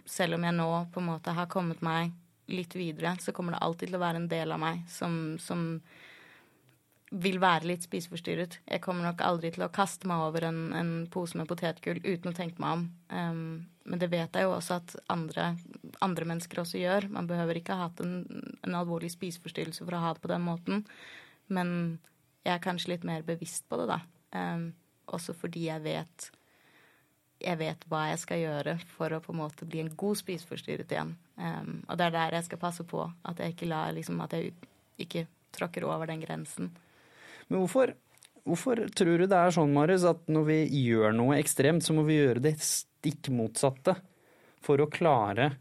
[0.07, 2.13] selv om jeg nå på en måte har kommet meg
[2.51, 5.65] litt videre, så kommer det alltid til å være en del av meg som, som
[7.15, 8.59] vil være litt spiseforstyrret.
[8.67, 12.31] Jeg kommer nok aldri til å kaste meg over en, en pose med potetgull uten
[12.31, 12.85] å tenke meg om.
[13.09, 13.41] Um,
[13.85, 15.51] men det vet jeg jo også at andre,
[16.03, 17.09] andre, mennesker også gjør.
[17.13, 18.23] Man behøver ikke ha hatt en,
[18.61, 20.85] en, alvorlig spiseforstyrrelse for å ha det på den måten.
[21.47, 21.69] Men
[22.45, 24.01] jeg er kanskje litt mer bevisst på det, da.
[24.35, 24.71] Um,
[25.15, 26.31] også fordi jeg vet
[27.45, 30.91] jeg vet hva jeg skal gjøre for å på en måte bli en god spiseforstyrret
[30.91, 31.13] igjen.
[31.35, 34.33] Um, og det er der jeg skal passe på at jeg ikke lar liksom, at
[34.33, 34.55] jeg
[35.03, 36.71] ikke tråkker over den grensen.
[37.49, 37.93] Men hvorfor,
[38.47, 42.05] hvorfor tror du det er sånn, Marius, at når vi gjør noe ekstremt, så må
[42.07, 43.97] vi gjøre det stikk motsatte
[44.65, 45.51] for å klare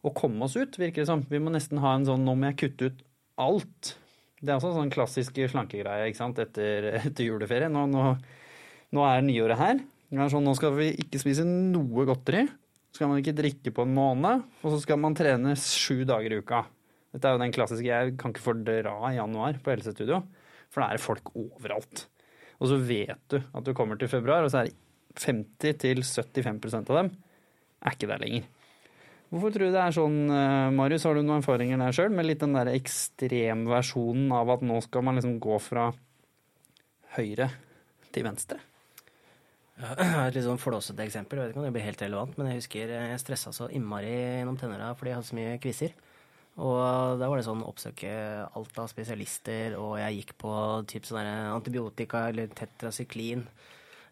[0.00, 1.24] å komme oss ut, virker det som.
[1.28, 3.02] Vi må nesten ha en sånn 'nå må jeg kutte ut
[3.36, 3.94] alt'.
[4.40, 6.38] Det er også en sånn klassisk slankegreie ikke sant?
[6.40, 7.68] Etter, etter juleferie.
[7.68, 8.16] Nå, nå,
[8.96, 9.82] nå, er nyåret her.
[10.10, 12.46] Sånn, nå skal vi ikke spise noe godteri.
[12.90, 14.46] Så skal man ikke drikke på en måned.
[14.64, 16.64] Og så skal man trene sju dager i uka.
[17.12, 20.22] Dette er jo den klassiske 'jeg kan ikke fordra januar' på helsestudio.
[20.70, 22.06] For da er det folk overalt.
[22.60, 24.78] Og så vet du at du kommer til februar, og så er det
[25.18, 27.12] 50-75% av dem
[27.80, 28.48] er ikke der lenger.
[29.30, 31.04] Hvorfor tror du det er sånn, eh, Marius?
[31.06, 35.06] Har du noen erfaringer der sjøl med litt den der ekstremversjonen av at nå skal
[35.06, 35.90] man liksom gå fra
[37.14, 37.46] høyre
[38.10, 38.58] til venstre?
[39.80, 41.38] Har et litt sånn flåsete eksempel.
[41.38, 44.10] Jeg vet ikke om det blir helt relevant, men jeg husker jeg stressa så innmari
[44.10, 45.94] gjennom tenåra fordi jeg hadde så mye quizer.
[46.60, 48.10] Og da var det sånn oppsøke
[48.44, 50.52] alt av spesialister, og jeg gikk på
[50.90, 53.46] typ sånn antibiotika eller tetrasyklin.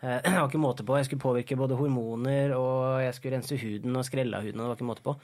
[0.00, 0.96] Eh, Det var ikke måte på.
[0.96, 4.60] Jeg skulle påvirke både hormoner, og jeg skulle rense huden og skrelle av huden.
[4.60, 5.16] og Det var ikke måte på.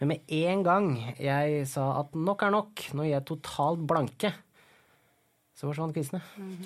[0.00, 4.34] Men med en gang jeg sa at nok er nok, nå gir jeg totalt blanke,
[5.56, 6.20] så forsvant quizene.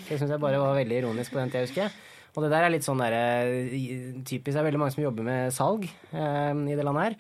[0.09, 1.95] Det syns jeg bare var veldig ironisk på den tida, husker jeg.
[2.35, 4.51] Og det der er litt sånn der, eh, typisk.
[4.51, 7.17] Det er veldig mange som jobber med salg eh, i det landet her.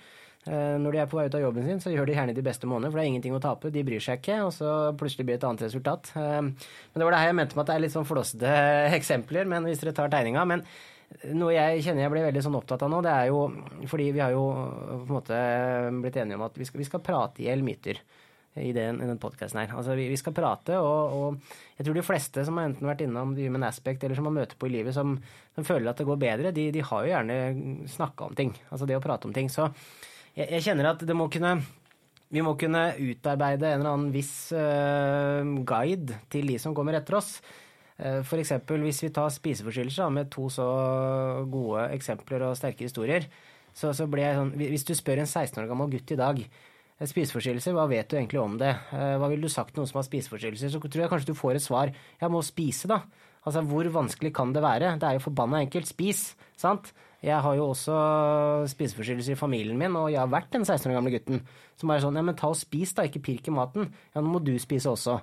[0.49, 2.45] Eh, når de er på vei ut av jobben sin, så gjør de gjerne de
[2.45, 3.73] beste månedene, for det er ingenting å tape.
[3.75, 6.13] De bryr seg ikke, og så plutselig blir det et annet resultat.
[6.17, 8.55] Eh, men det var det her jeg mente med at det er litt sånn flåsete
[9.01, 10.47] eksempler, men hvis dere tar tegninga.
[10.49, 10.65] Men
[11.37, 13.45] noe jeg kjenner jeg ble veldig sånn opptatt av nå, det er jo
[13.91, 15.45] fordi vi har jo på en måte
[16.01, 18.01] blitt enige om at vi skal, vi skal prate i hjel myter
[18.59, 19.75] i den, i den podkasten her.
[19.79, 23.05] Altså, vi, vi, skal prate, og, og, jeg tror de fleste som har enten vært
[23.05, 25.15] innom The Human Aspect, eller som har møte på i livet, som,
[25.55, 27.37] som føler at det går bedre, de, de har jo gjerne
[27.91, 28.55] snakka om ting.
[28.71, 29.51] Altså det å prate om ting.
[29.53, 29.69] Så
[30.37, 31.59] jeg, jeg kjenner at det må kunne
[32.31, 37.17] vi må kunne utarbeide en eller annen viss uh, guide til de som kommer etter
[37.19, 37.41] oss.
[37.99, 38.53] Uh, F.eks.
[38.71, 40.67] hvis vi tar spiseforstyrrelser med to så
[41.51, 43.27] gode eksempler og sterke historier.
[43.75, 46.39] Så, så blir jeg sånn, Hvis du spør en 16 år gammel gutt i dag
[47.01, 48.75] spiseforstyrrelser, hva vet du egentlig om det?
[48.93, 50.71] Uh, hva ville du sagt til noen som har spiseforstyrrelser?
[50.71, 51.91] Så tror jeg kanskje du får et svar.
[52.23, 53.03] Jeg må spise, da.
[53.41, 54.95] Altså, hvor vanskelig kan det være?
[55.01, 55.89] Det er jo forbanna enkelt.
[55.91, 56.29] Spis,
[56.61, 56.93] sant?
[57.21, 57.95] Jeg har jo også
[58.73, 61.43] spiseforstyrrelser i familien min, og jeg har vært den 16 år gamle gutten
[61.77, 63.91] som bare sånn Ja, men ta og spis, da, ikke pirk i maten.
[64.15, 65.19] Ja, nå må du spise også.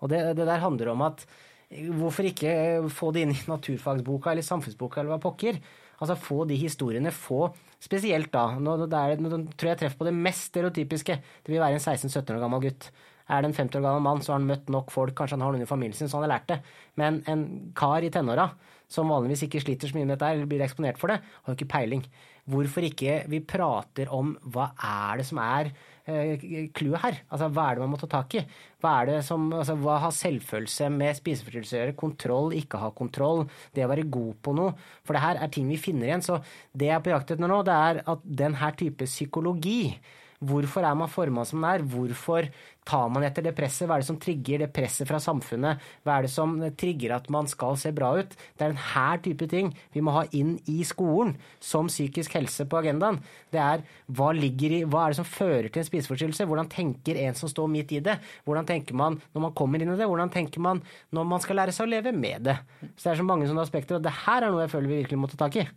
[0.00, 1.26] Og det, det der handler om at
[1.70, 2.52] Hvorfor ikke
[2.90, 5.60] få det inn i naturfagsboka eller samfunnsboka eller hva pokker?
[6.02, 8.58] Altså få de historiene, få Spesielt da.
[8.60, 11.14] Nå, er, nå tror jeg jeg treffer på det mest stereotypiske.
[11.16, 12.90] Det vil være en 16-17 år gammel gutt.
[13.30, 15.46] Er det en 50 år gammel mann, så har han møtt nok folk, kanskje han
[15.46, 16.58] har noen i familien sin, så han har lært det.
[17.00, 17.46] Men en
[17.78, 18.50] kar i tenåra
[18.90, 21.58] som vanligvis ikke sliter så mye med dette eller blir eksponert for det, har jo
[21.58, 22.04] ikke peiling.
[22.50, 25.70] Hvorfor ikke vi prater om hva er det som er
[26.74, 27.18] clouet eh, her?
[27.30, 28.44] Altså, hva er det man må ta tak i?
[28.82, 31.98] Hva, er det som, altså, hva har selvfølelse med spiseforstyrrelser å gjøre?
[32.00, 33.44] Kontroll, ikke ha kontroll,
[33.76, 34.74] det å være god på noe.
[35.06, 36.24] For det her er ting vi finner igjen.
[36.26, 36.40] Så
[36.72, 39.82] det jeg er på jakt etter nå, det er at den her type psykologi
[40.40, 41.82] Hvorfor er man forma som man er?
[41.84, 42.46] Hvorfor
[42.88, 43.84] tar man etter det presset?
[43.84, 45.82] Hva er det som trigger det presset fra samfunnet?
[46.00, 48.32] Hva er det som trigger at man skal se bra ut?
[48.56, 52.80] Det er denne type ting vi må ha inn i skolen som psykisk helse på
[52.80, 53.20] agendaen.
[53.52, 56.48] Det er hva, ligger i, hva er det som fører til en spiseforstyrrelse?
[56.48, 58.16] Hvordan tenker en som står midt i det?
[58.48, 60.08] Hvordan tenker man når man kommer inn i det?
[60.08, 60.80] Hvordan tenker man
[61.12, 62.56] når man skal lære seg å leve med det?
[62.96, 65.02] Så det er så mange sånne aspekter, og det her er noe jeg føler vi
[65.02, 65.68] virkelig må ta tak i.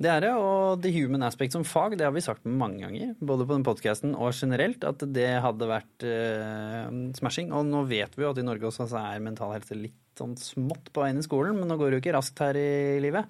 [0.00, 3.10] Det er det, og The Human Aspect som fag, det har vi sagt mange ganger.
[3.20, 6.86] Både på den podkasten og generelt, at det hadde vært uh,
[7.18, 7.50] smashing.
[7.52, 10.88] Og nå vet vi jo at i Norge også er mental helse litt sånn smått
[10.94, 13.28] på vei inn i skolen, men nå går det jo ikke raskt her i livet.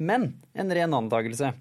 [0.00, 1.52] Men en ren antakelse.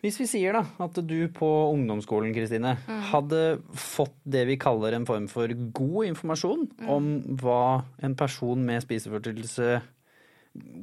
[0.00, 3.00] Hvis vi sier da at du på ungdomsskolen Kristine, mm.
[3.10, 3.40] hadde
[3.72, 6.92] fått det vi kaller en form for god informasjon mm.
[6.92, 7.08] om
[7.40, 7.64] hva
[8.04, 9.80] en person med spiseforstyrrelse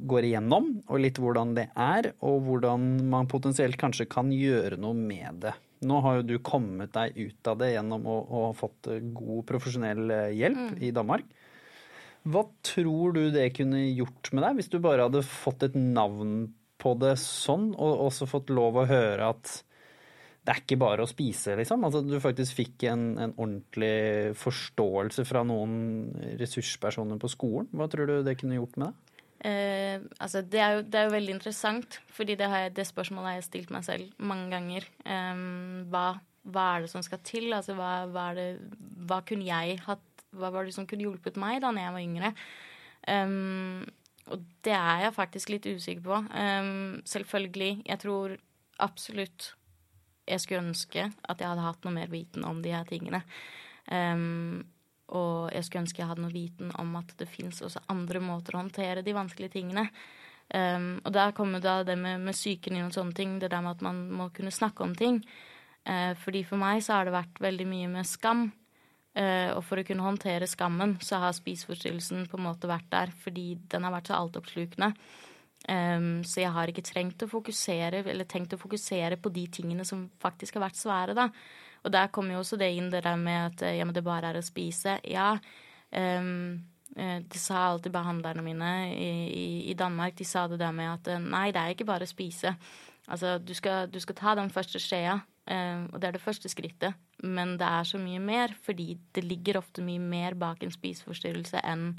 [0.08, 4.96] går igjennom, og litt hvordan det er, og hvordan man potensielt kanskje kan gjøre noe
[4.96, 5.54] med det.
[5.86, 9.44] Nå har jo du kommet deg ut av det gjennom å, å ha fått god
[9.46, 10.80] profesjonell eh, hjelp mm.
[10.88, 11.28] i Danmark.
[12.28, 16.48] Hva tror du det kunne gjort med deg, hvis du bare hadde fått et navn
[16.78, 19.58] på det sånn, og også fått lov å høre at
[20.48, 21.82] det er ikke bare å spise, liksom.
[21.84, 25.74] Altså, du faktisk fikk en, en, ordentlig forståelse fra noen
[26.40, 27.68] ressurspersoner på skolen.
[27.76, 29.07] Hva tror du det kunne gjort med deg?
[29.46, 33.30] Eh, altså det, er jo, det, er jo, veldig interessant, fordi det, jeg, det, spørsmålet
[33.30, 34.88] har jeg stilt meg selv mange ganger.
[35.06, 35.44] Eh,
[35.92, 36.06] hva,
[36.48, 37.52] hva, er det som skal til?
[37.54, 38.48] Altså, hva, hva, det,
[39.08, 40.04] hva, kunne jeg hatt
[40.36, 42.32] Hva var det som kunne hjulpet meg da når jeg var yngre?
[43.08, 43.86] Um,
[44.28, 46.18] og det er jeg faktisk litt usikker på.
[46.36, 47.78] Um, selvfølgelig.
[47.88, 48.34] Jeg tror
[48.84, 49.54] absolutt
[50.28, 53.22] jeg skulle ønske at jeg hadde hatt noe mer viten om de her tingene.
[53.88, 54.66] Um,
[55.16, 58.56] og jeg skulle ønske jeg hadde noe viten om at det fins også andre måter
[58.56, 59.88] å håndtere de vanskelige tingene.
[60.48, 63.64] Um, og der kommer da det med, med psyken inn og sånne ting, det der
[63.64, 65.20] med at man må kunne snakke om ting.
[65.88, 68.48] Uh, fordi for meg så har det vært veldig mye med skam.
[69.18, 73.12] Uh, og for å kunne håndtere skammen, så har spiseforstyrrelsen på en måte vært der
[73.24, 74.92] fordi den har vært så altoppslukende.
[75.68, 79.84] Um, så jeg har ikke trengt å fokusere, eller tenkt å fokusere på de tingene
[79.88, 81.28] som faktisk har vært svære, da.
[81.84, 84.32] Og der kommer jo også det inn, det der med at ja, men det bare
[84.32, 84.98] er å spise.
[85.08, 85.30] Ja.
[85.90, 86.66] Um,
[86.98, 90.16] det sa alltid behandlerne mine i, i, i, Danmark.
[90.18, 92.56] De sa det der med at nei, det er ikke bare å spise.
[93.06, 96.50] Altså, du skal, du skal ta den første skjea, um, og det er det første
[96.50, 96.98] skrittet.
[97.22, 101.62] Men det er så mye mer, fordi det ligger ofte mye mer bak en spiseforstyrrelse
[101.64, 101.92] enn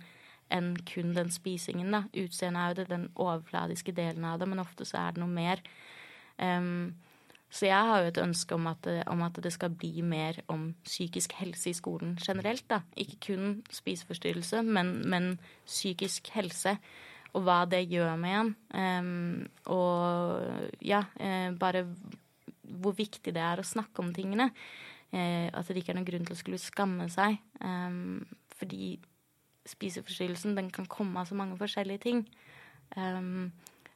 [0.53, 1.91] enn kun den spisingen.
[1.93, 2.03] da.
[2.17, 5.29] Utseendet er jo det, den overfladiske delen av det, men ofte så er det noe
[5.29, 5.61] mer.
[6.37, 6.95] Um,
[7.49, 10.37] så jeg har jo et ønske om at, det, om at, det, skal bli mer
[10.53, 12.65] om psykisk helse i skolen generelt.
[12.69, 12.83] da.
[12.95, 16.77] Ikke kun spiseforstyrrelse, men, men psykisk helse.
[17.33, 18.51] Og hva det gjør med en.
[18.73, 21.87] Um, og ja, uh, bare
[22.69, 24.51] hvor viktig det er å snakke om tingene.
[25.09, 27.41] Uh, at det ikke er noen grunn til å skulle skamme seg.
[27.65, 28.27] Um,
[28.61, 28.95] fordi
[29.69, 32.23] spiseforstyrrelsen den kan komme av så mange forskjellige ting.
[32.93, 33.49] Um,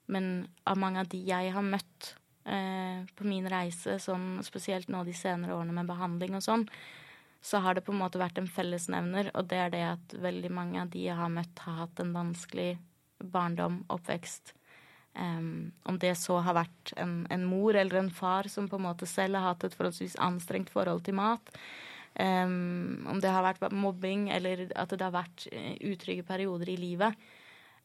[0.09, 5.13] men av mange av de jeg har møtt på min reise, sånn, spesielt nå de
[5.15, 6.65] senere årene med behandling og sånn,
[7.43, 10.51] så har det på en måte vært en fellesnevner, og det er det at veldig
[10.51, 12.73] mange av de jeg har møtt, har hatt en vanskelig
[13.19, 14.53] barndom, oppvekst.
[15.13, 18.87] Um, om det så har vært en, en, mor eller en far som på en
[18.87, 21.51] måte selv har hatt et forholdsvis anstrengt forhold til mat.
[22.17, 26.79] Um, om det har vært mobbing eller at det har vært eh, utrygge perioder i
[26.79, 27.27] livet.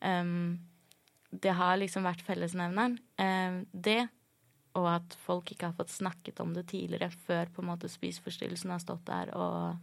[0.00, 0.60] Um,
[1.28, 2.96] det har liksom vært fellesnevneren.
[3.72, 3.98] Det,
[4.78, 8.74] og at folk ikke har fått snakket om det tidligere, før på en måte spiseforstyrrelsen
[8.74, 9.78] har stått der og,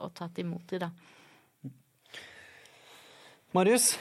[0.00, 0.88] og tatt imot dem.
[0.88, 1.70] da.
[3.56, 3.96] Marius,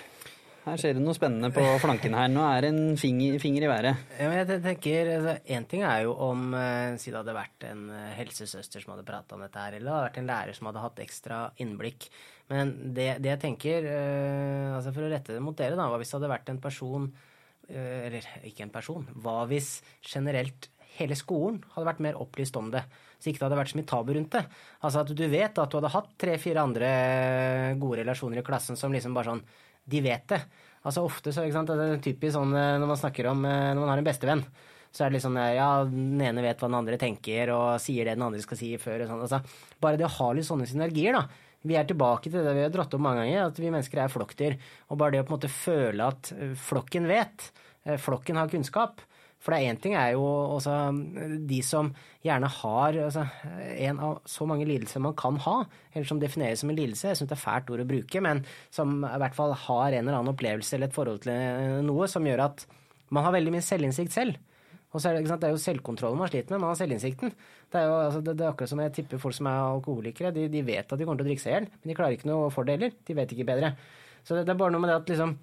[0.70, 2.28] her skjer det noe spennende på flanken her.
[2.30, 4.04] Nå er det en finger, finger i været.
[4.20, 7.88] Ja, jeg tenker, altså, En ting er jo om uh, si det hadde vært en
[7.90, 10.70] uh, helsesøster som hadde prata om dette her, eller det hadde vært en lærer som
[10.70, 12.10] hadde hatt ekstra innblikk.
[12.54, 15.98] Men det, det jeg tenker, uh, altså for å rette det mot dere, da, hva
[16.02, 17.10] hvis det hadde vært en person
[17.70, 19.06] Eller ikke en person.
[19.22, 22.82] Hva hvis generelt hele skolen hadde vært mer opplyst om det?
[23.20, 24.46] Så ikke det hadde vært så mye tabu rundt det.
[24.82, 26.90] Altså at du vet at du hadde hatt tre-fire andre
[27.82, 29.44] gode relasjoner i klassen som liksom bare sånn
[29.90, 30.40] de vet det.
[30.88, 33.72] Altså Ofte så, ikke sant, det er typisk sånn eh, når man snakker om eh,
[33.74, 34.44] når man har en bestevenn.
[34.90, 38.16] Så er det liksom ja, den ene vet hva den andre tenker og sier det
[38.18, 39.04] den andre skal si før.
[39.04, 39.26] og sånn.
[39.28, 41.28] Altså, bare det å ha litt sånne synergier, da.
[41.68, 44.14] Vi er tilbake til det vi har dratt opp mange ganger, at vi mennesker er
[44.14, 44.56] flokkdyr.
[44.90, 47.50] Og bare det å på en måte føle at eh, flokken vet,
[48.00, 49.00] flokken har kunnskap,
[49.40, 50.24] for det er én ting er jo
[50.58, 50.74] også
[51.48, 51.94] de som
[52.26, 53.24] gjerne har altså,
[53.88, 55.62] en av så mange lidelser man kan ha,
[55.94, 57.08] eller som defineres som en lidelse.
[57.08, 58.44] Jeg syns det er fælt ord å bruke, men
[58.76, 62.28] som i hvert fall har en eller annen opplevelse eller et forhold til noe som
[62.28, 62.66] gjør at
[63.16, 64.36] man har veldig mye selvinnsikt selv.
[64.90, 67.34] Og så er det, det, er jo selvkontrollen man sliter med, man har selvinnsikten.
[67.70, 70.34] Det er jo altså, det, det er akkurat som jeg tipper folk som er alkoholikere,
[70.34, 72.18] de, de, vet at de kommer til å drikke seg i hjel, men de klarer
[72.18, 72.96] ikke noe for det heller.
[73.06, 73.72] De vet ikke bedre.
[74.26, 75.38] Så det, det er bare noe med det at liksom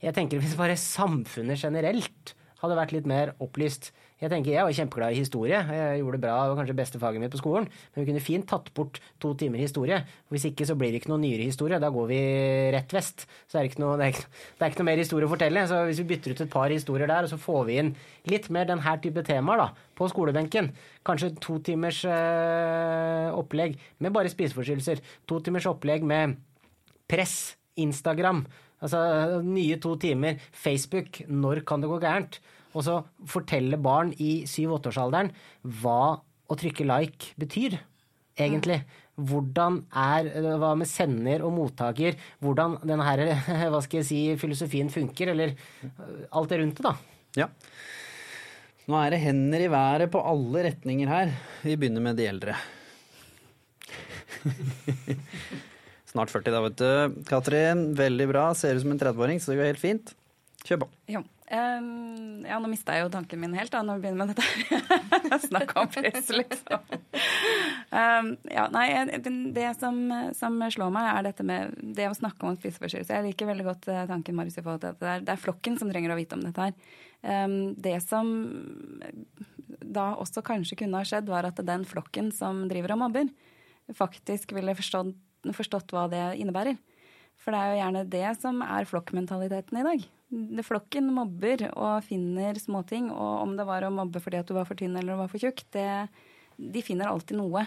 [0.00, 3.90] Jeg tenker hvis bare samfunnet generelt hadde vært litt mer opplyst.
[4.20, 5.58] Jeg tenker, jeg var kjempeglad i historie.
[5.72, 7.68] Jeg gjorde det bra, det var kanskje beste faget mitt på skolen.
[7.94, 9.96] Men vi kunne fint tatt bort to timer historie.
[10.28, 11.78] Hvis ikke så blir det ikke noe nyere historie.
[11.80, 12.18] Da går vi
[12.74, 13.24] rett vest.
[13.48, 14.28] Så er det, ikke noe, det, er ikke,
[14.58, 15.64] det er ikke noe mer historie å fortelle.
[15.70, 17.94] Så hvis vi bytter ut et par historier der, og så får vi inn
[18.28, 20.68] litt mer denne type temaer da, på skolebenken.
[21.08, 25.00] Kanskje to timers øh, opplegg med bare spiseforstyrrelser.
[25.32, 26.36] To timers opplegg med
[27.08, 28.44] press, Instagram.
[28.84, 29.00] Altså
[29.48, 30.36] nye to timer.
[30.52, 31.24] Facebook.
[31.24, 32.42] Når kan det gå gærent?
[32.70, 32.96] Og så
[33.28, 35.32] fortelle barn i syv-åtteårsalderen
[35.82, 37.78] hva å trykke like betyr,
[38.38, 38.80] egentlig.
[39.20, 42.16] Hvordan er Hva med sender og mottaker?
[42.40, 43.24] Hvordan denne her,
[43.72, 45.34] hva skal jeg si, filosofien funker?
[45.34, 45.56] Eller
[46.30, 46.94] alt det rundt det, da.
[47.44, 47.50] Ja.
[48.90, 51.34] Nå er det hender i været på alle retninger her.
[51.62, 52.56] Vi begynner med de eldre.
[56.10, 57.20] Snart 40 da, vet du.
[57.28, 58.48] Katrin, veldig bra.
[58.58, 60.14] Ser ut som en 30-åring, så det går helt fint.
[60.66, 60.90] Kjør på.
[61.14, 61.22] Jo.
[61.50, 65.38] Um, ja, nå mista jeg jo tanken min helt da når vi begynner med dette.
[65.50, 66.84] Snakk om press, liksom.
[67.90, 68.86] Um, ja, nei,
[69.56, 69.98] det som,
[70.38, 73.16] som, slår meg, er dette med det å snakke om spiseforstyrrelse.
[73.16, 75.80] Jeg liker veldig godt uh, tanken Marius, forhold til at det er, det er, flokken
[75.80, 76.92] som trenger å vite om dette her.
[77.26, 78.30] Um, det som
[79.90, 83.34] da også kanskje kunne ha skjedd, var at den flokken som driver og mobber,
[83.98, 85.16] faktisk ville forstått
[85.56, 86.78] forstått hva det innebærer.
[87.40, 90.08] For det er jo gjerne det som er flokkmentaliteten i dag.
[90.30, 93.10] Flokken mobber og finner småting.
[93.10, 95.30] Og om det var å mobbe fordi at du var for tynn eller du var
[95.32, 96.06] for tjukk, det,
[96.56, 97.66] de finner alltid noe.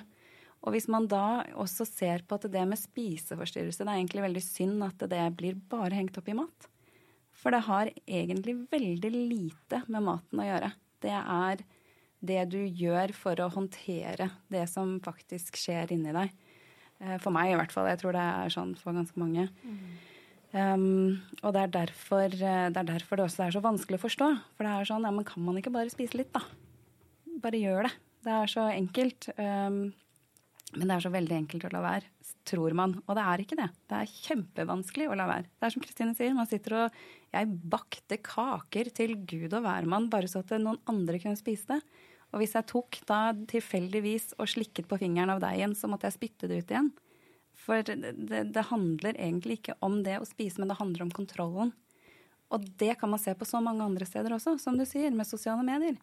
[0.64, 4.44] Og hvis man da også ser på at det med spiseforstyrrelse, det er egentlig veldig
[4.46, 6.70] synd at det blir bare hengt opp i mat.
[7.36, 10.72] For det har egentlig veldig lite med maten å gjøre.
[11.04, 11.66] Det er
[12.24, 16.32] det du gjør for å håndtere det som faktisk skjer inni deg.
[17.04, 17.90] Eh, for meg i hvert fall.
[17.92, 19.50] Jeg tror det er sånn for ganske mange.
[19.68, 20.13] Mm.
[20.54, 24.04] Um, og det er, derfor, eh, det er, derfor, det også er så vanskelig å
[24.04, 24.30] forstå.
[24.54, 26.44] For det er sånn, ja, men kan man ikke bare spise litt, da?
[27.42, 27.94] Bare gjør det.
[28.24, 29.32] Det er så enkelt.
[29.40, 29.84] Um,
[30.74, 32.08] Men det er så veldig enkelt å la være,
[32.50, 32.96] tror man.
[33.06, 33.68] Og det er ikke det.
[33.92, 35.46] Det er kjempevanskelig å la være.
[35.46, 36.96] Det er som Kristine sier, man sitter og
[37.34, 41.78] Jeg bakte kaker til gud og hvermann bare så at noen andre kunne spise det.
[42.34, 46.18] Og hvis jeg tok da tilfeldigvis og slikket på fingeren av deigen, så måtte jeg
[46.18, 46.90] spytte det ut igjen.
[47.64, 51.72] For det, det, handler egentlig ikke om det å spise, men det handler om kontrollen.
[52.54, 55.30] Og det kan man se på så mange andre steder også, som du sier, med
[55.30, 55.96] sosiale medier.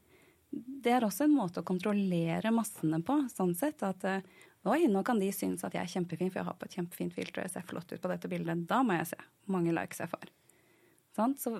[0.50, 3.84] Det er også en måte å kontrollere massene på, sånn sett.
[3.86, 4.06] At
[4.68, 7.14] Oi, nå kan de synes at jeg er kjempefin, for jeg har på et kjempefint
[7.16, 8.66] filter og jeg ser flott ut på dette bildet.
[8.68, 10.26] Da må jeg se hvor mange likes jeg får.
[11.16, 11.36] Sånn?
[11.40, 11.54] Så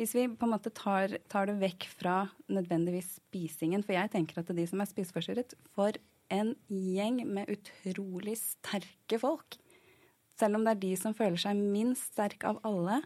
[0.00, 4.40] hvis vi på en måte tar, tar, det vekk fra nødvendigvis spisingen For jeg tenker
[4.40, 5.98] at de som er spiseforstyrret, får
[6.32, 9.58] en gjeng med utrolig sterke folk.
[10.38, 13.00] Selv om det er de som føler seg minst sterk av alle.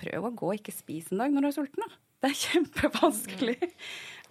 [0.00, 1.84] Prøv å gå ikke spise en dag når du er sulten.
[1.84, 2.00] Da.
[2.22, 3.58] Det er kjempevanskelig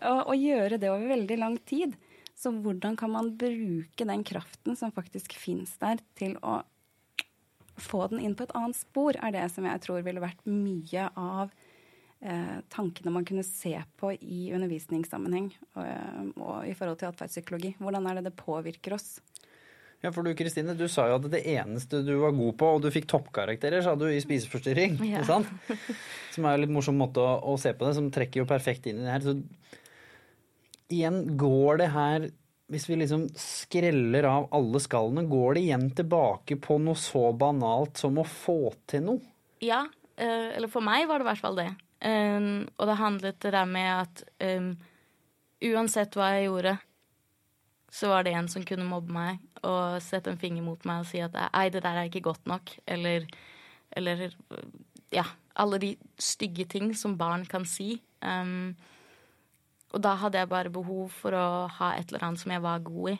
[0.02, 1.98] å, å gjøre det over veldig lang tid.
[2.36, 6.60] Så hvordan kan man bruke den kraften som faktisk fins der, til å
[7.80, 11.08] få den inn på et annet spor, er det som jeg tror ville vært mye
[11.20, 11.54] av
[12.72, 17.76] tankene man kunne se på i undervisningssammenheng og, eh, og i forhold til atferdspsykologi.
[17.80, 19.20] Hvordan er det det påvirker oss?
[20.04, 22.82] Ja, for du Kristine, du sa jo at det eneste du var god på, og
[22.84, 25.00] du fikk toppkarakterer, sa du, i spiseforstyrring.
[25.06, 25.22] Ja.
[25.22, 25.52] Ikke sant?
[26.36, 28.90] Som er en litt morsom måte å, å, se på det, som trekker jo perfekt
[28.90, 29.26] inn i det her.
[29.26, 29.38] Så
[30.94, 32.28] igjen, går det her
[32.74, 38.02] hvis vi liksom skreller av alle skallene, går det igjen tilbake på noe så banalt
[38.02, 39.34] som å få til noe?
[39.62, 39.84] Ja,
[40.18, 41.70] eh, eller for meg var det i hvert fall det.
[42.06, 44.76] Um, og det handlet det der med at um,
[45.66, 46.76] uansett hva jeg gjorde,
[47.90, 51.10] så var det en som kunne mobbe meg og sette en finger mot meg og
[51.10, 53.26] si at ei, det der er ikke godt nok, eller,
[53.98, 54.28] eller
[55.16, 55.26] ja,
[55.56, 57.96] alle de stygge ting som barn kan si.
[58.22, 58.76] Um,
[59.96, 61.48] og da hadde jeg bare behov for å
[61.80, 63.20] ha et eller annet som jeg var god i.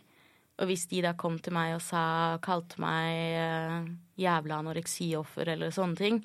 [0.56, 2.04] Og hvis de da kom til meg og sa,
[2.44, 3.88] kalte meg uh,
[4.20, 6.22] jævla anoreksioffer eller sånne ting,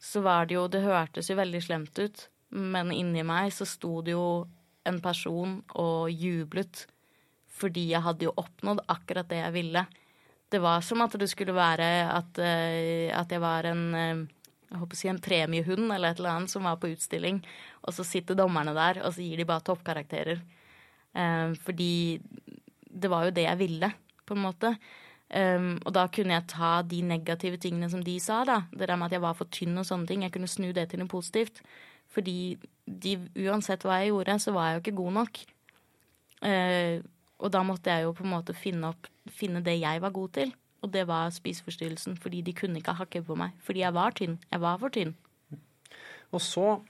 [0.00, 4.00] så var det jo Det hørtes jo veldig slemt ut, men inni meg så sto
[4.02, 4.46] det jo
[4.88, 6.86] en person og jublet
[7.60, 9.82] fordi jeg hadde jo oppnådd akkurat det jeg ville.
[10.48, 14.22] Det var som at det skulle være at, uh, at jeg var en uh,
[14.70, 17.40] jeg håper å si en premiehund eller et eller annet som var på utstilling,
[17.82, 20.42] og så sitter dommerne der, og så gir de bare toppkarakterer.
[21.10, 22.20] Um, fordi
[22.86, 23.90] det var jo det jeg ville,
[24.22, 24.70] på en måte.
[25.30, 28.64] Um, og da kunne jeg ta de negative tingene som de sa, da.
[28.72, 30.24] Det der med at jeg var for tynn og sånne ting.
[30.26, 31.62] Jeg kunne snu det til noe positivt.
[32.10, 33.14] Fordi de,
[33.46, 35.42] uansett hva jeg gjorde, så var jeg jo ikke god nok.
[36.42, 36.96] Uh,
[37.40, 40.34] og da måtte jeg jo på en måte finne, opp, finne det jeg var god
[40.36, 40.52] til.
[40.82, 43.54] Og det var spiseforstyrrelsen, fordi de kunne ikke hakke på meg.
[43.62, 44.38] Fordi jeg var tynn.
[44.50, 45.14] Jeg var for tynn.
[46.32, 46.80] Og så,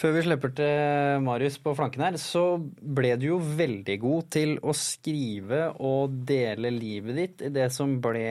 [0.00, 4.54] før vi slipper til Marius på flanken her, så ble du jo veldig god til
[4.64, 8.24] å skrive og dele livet ditt i det som ble,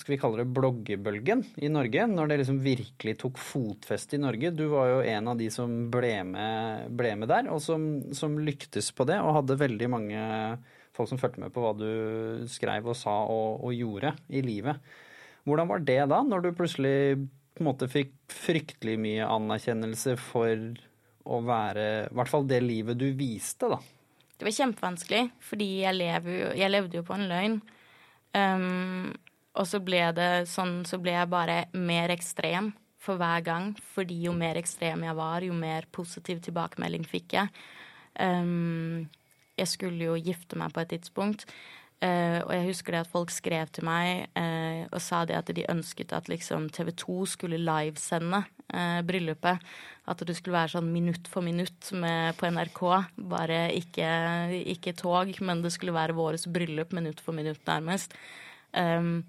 [0.00, 2.08] skal vi kalle det, bloggebølgen i Norge.
[2.10, 4.50] Når det liksom virkelig tok fotfeste i Norge.
[4.56, 7.86] Du var jo en av de som ble med, ble med der, og som,
[8.16, 10.24] som lyktes på det, og hadde veldig mange
[10.96, 14.82] folk som fulgte med på hva du skrev og sa og, og, gjorde i livet.
[15.46, 16.96] Hvordan var det da, når du plutselig
[17.54, 20.70] på en måte fikk fryktelig mye anerkjennelse for
[21.30, 23.78] å være I hvert fall det livet du viste, da?
[24.40, 27.58] Det var kjempevanskelig, fordi jeg, lever, jeg levde jo på en løgn.
[28.32, 29.10] Um,
[29.58, 32.70] og så ble det sånn, så ble jeg bare mer ekstrem
[33.00, 33.74] for hver gang.
[33.92, 37.52] Fordi jo mer ekstrem jeg var, jo mer positiv tilbakemelding fikk jeg.
[38.16, 39.10] Um,
[39.60, 41.44] jeg skulle jo gifte meg på et tidspunkt.
[42.00, 45.50] Uh, og jeg husker det at folk skrev til meg uh, og sa det at
[45.52, 48.40] de ønsket at liksom TV 2 skulle livesende
[48.72, 49.66] uh, bryllupet.
[50.08, 52.80] At det skulle være sånn minutt for minutt med, på NRK.
[53.30, 54.08] Bare ikke,
[54.72, 58.16] ikke, tog, men det skulle være våres bryllup minutt for minutt, nærmest.
[58.72, 59.20] Um,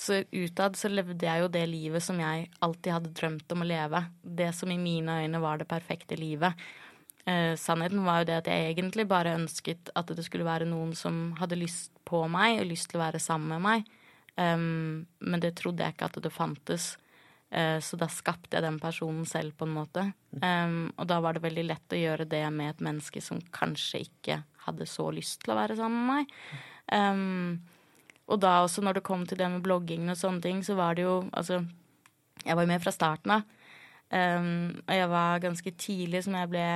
[0.00, 3.70] så utad så levde jeg jo det livet som jeg alltid hadde drømt om å
[3.70, 4.02] leve.
[4.20, 6.58] Det som i mine øyne var det perfekte livet.
[7.28, 10.94] Eh, sannheten var jo det at jeg egentlig bare ønsket at det skulle være noen
[10.96, 13.96] som hadde lyst på meg og lyst til å være sammen med meg.
[14.40, 16.94] Um, men det trodde jeg ikke at det fantes.
[17.50, 20.06] Eh, så da skapte jeg den personen selv, på en måte.
[20.38, 24.04] Um, og da var det veldig lett å gjøre det med et menneske som kanskje
[24.06, 26.34] ikke hadde så lyst til å være sammen med meg.
[26.94, 27.60] Um,
[28.30, 30.94] og da også, når det kom til det med blogging og sånne ting, så var
[30.96, 31.64] det jo Altså,
[32.44, 33.59] jeg var jo med fra starten av.
[34.10, 36.68] Um, og jeg var ganske tidlig som jeg ble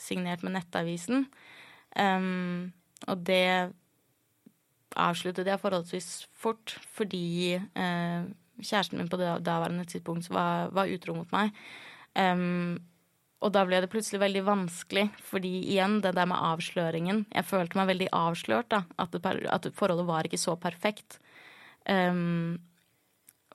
[0.00, 1.26] signert med Nettavisen.
[1.96, 2.72] Um,
[3.08, 3.72] og det
[4.96, 8.28] avsluttet jeg forholdsvis fort fordi uh,
[8.60, 11.56] kjæresten min på det daværende tidspunkt var, var utro mot meg.
[12.16, 12.76] Um,
[13.44, 17.76] og da ble det plutselig veldig vanskelig, fordi igjen, det der med avsløringen Jeg følte
[17.76, 18.84] meg veldig avslørt, da.
[18.98, 21.18] At, det, at forholdet var ikke så perfekt.
[21.84, 22.56] Um,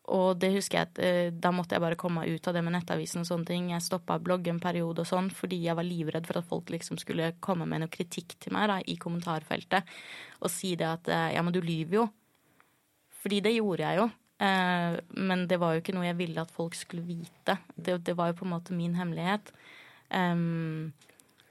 [0.10, 2.64] og det husker jeg at uh, da måtte jeg bare komme meg ut av det
[2.66, 3.70] med nettavisen og sånne ting.
[3.74, 6.72] Jeg stoppa bloggen blogge en periode og sånn fordi jeg var livredd for at folk
[6.74, 9.94] liksom skulle komme med noe kritikk til meg da, i kommentarfeltet
[10.42, 12.08] og si det at uh, ja, men du lyver jo.
[13.22, 14.10] Fordi det gjorde jeg jo.
[14.42, 17.60] Eh, men det var jo ikke noe jeg ville at folk skulle vite.
[17.76, 19.52] Det, det var jo på en måte min hemmelighet.
[20.12, 20.92] Um,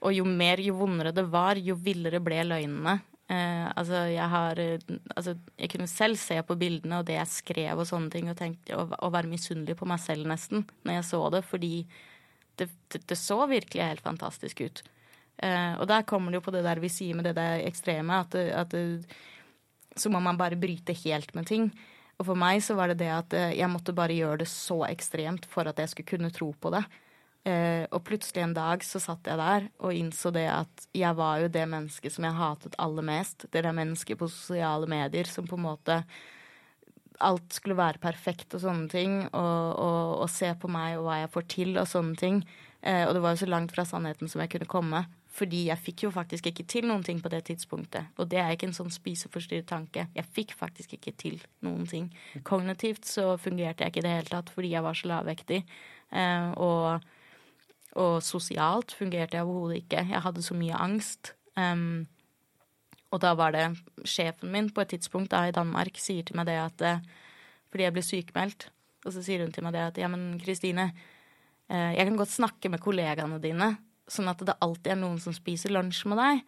[0.05, 2.99] og jo mer, jo vondere det var, jo villere ble løgnene.
[3.31, 4.59] Uh, altså, jeg har
[5.15, 8.35] Altså, jeg kunne selv se på bildene og det jeg skrev og sånne ting, og,
[8.35, 11.75] tenkte, og, og være misunnelig på meg selv nesten når jeg så det, fordi
[12.59, 14.83] det, det, det så virkelig helt fantastisk ut.
[15.41, 18.19] Eh, og der kommer det jo på det der vi sier med det der ekstreme,
[18.21, 18.75] at, at
[19.97, 21.71] så må man bare bryte helt med ting.
[22.21, 24.83] Og for meg så var det det at eh, jeg måtte bare gjøre det så
[24.89, 26.83] ekstremt for at jeg skulle kunne tro på det.
[27.41, 31.39] Eh, og plutselig en dag så satt jeg der og innså det at jeg var
[31.41, 33.47] jo det mennesket som jeg hatet aller mest.
[33.49, 36.03] Det der mennesket på sosiale medier som på en måte
[37.21, 39.11] Alt skulle være perfekt og sånne ting.
[39.29, 42.39] Og, og, og se på meg og hva jeg får til og sånne ting.
[42.81, 45.03] Eh, og det var jo så langt fra sannheten som jeg kunne komme.
[45.31, 48.09] Fordi jeg fikk jo faktisk ikke til noen ting på det tidspunktet.
[48.17, 50.07] Og det er ikke en sånn spiseforstyrret tanke.
[50.17, 52.09] Jeg fikk faktisk ikke til noen ting.
[52.47, 55.61] Kognitivt så fungerte jeg ikke i det hele tatt fordi jeg var så lavvektig.
[56.09, 57.05] Eh, og,
[57.99, 60.05] og, sosialt fungerte jeg overhodet ikke.
[60.09, 61.33] Jeg hadde så mye angst.
[61.59, 62.07] Um,
[63.11, 63.65] og da var det
[64.07, 67.01] sjefen min på et tidspunkt da i Danmark sier til meg det at eh,
[67.67, 68.69] Fordi jeg ble sykemeldt.
[69.03, 70.91] Og så sier hun til meg det at ja, men Kristine,
[71.67, 73.73] eh, jeg kan godt snakke med kollegaene dine
[74.11, 76.43] sånn at det alltid er noen som spiser lunsj med deg.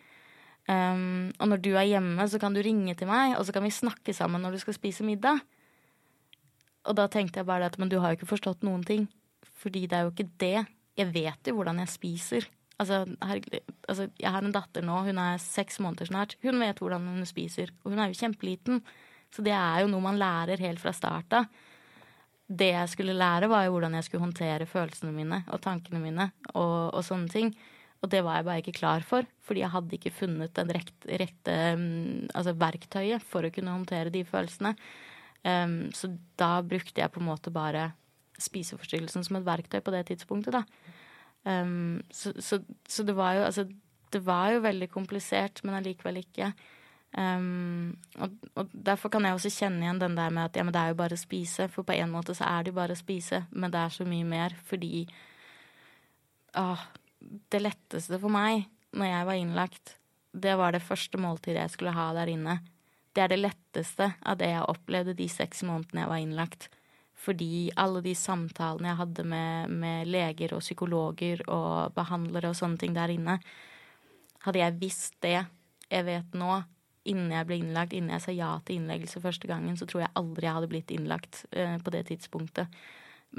[0.64, 3.66] Um, og når du er hjemme, så kan du ringe til meg, og så kan
[3.66, 5.42] vi snakke sammen når du skal spise middag.
[6.88, 9.08] Og da tenkte jeg bare at men du har jo ikke forstått noen ting.
[9.64, 10.66] Fordi det er jo ikke det.
[11.00, 12.48] Jeg vet jo hvordan jeg spiser.
[12.82, 13.42] Altså, her,
[13.88, 16.38] altså, jeg har en datter nå, hun er seks måneder snart.
[16.44, 17.74] Hun vet hvordan hun spiser.
[17.84, 18.82] Og hun er jo kjempeliten.
[19.34, 21.48] Så det er jo noe man lærer helt fra start av
[22.52, 26.28] det jeg skulle lære, var jo hvordan jeg skulle håndtere følelsene mine og tankene mine
[26.54, 27.54] og, og sånne ting.
[28.04, 31.18] Og det var jeg bare ikke klar for, fordi jeg hadde ikke funnet det rette,
[31.22, 34.74] rette mm, altså verktøyet for å kunne håndtere de følelsene.
[35.44, 37.94] Um, så da brukte jeg på en måte bare
[38.44, 40.64] spiseforstyrrelsen som et verktøy på det tidspunktet, da.
[41.44, 43.66] Um, så, så, så, det var jo altså
[44.14, 46.54] Det var jo veldig komplisert, men allikevel ikke.
[47.18, 50.74] Um, og, og, derfor kan jeg også kjenne igjen den der med at ja, men
[50.74, 51.68] det er jo bare å spise.
[51.74, 54.06] For på en måte så er det jo bare å spise, men det er så
[54.08, 55.08] mye mer fordi
[56.62, 56.86] åh,
[57.50, 59.96] Det letteste for meg når jeg var innlagt,
[60.34, 62.60] det var det første måltidet jeg skulle ha der inne.
[63.14, 66.70] Det er det letteste av det jeg opplevde de seks månedene jeg var innlagt.
[67.24, 72.82] Fordi alle de samtalene jeg hadde med, med leger og psykologer og behandlere og sånne
[72.82, 73.38] ting der inne,
[74.44, 75.38] hadde jeg visst det
[75.94, 76.58] jeg vet nå,
[77.10, 80.16] innen jeg ble innlagt, innen jeg sa ja til innleggelse første gangen, så tror jeg
[80.20, 82.84] aldri jeg hadde blitt innlagt eh, på det tidspunktet.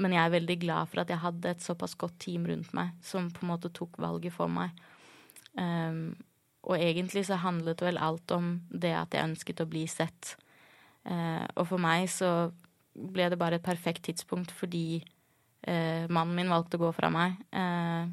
[0.01, 2.93] Men jeg er veldig glad for at jeg hadde et såpass godt team rundt meg
[3.05, 4.75] som på en måte tok valget for meg.
[5.55, 6.17] Um,
[6.67, 10.33] og egentlig så handlet vel alt om det at jeg ønsket å bli sett.
[11.07, 12.49] Uh, og for meg så
[12.95, 15.01] ble det bare et perfekt tidspunkt fordi
[15.67, 18.07] eh, mannen min valgte å gå fra meg eh,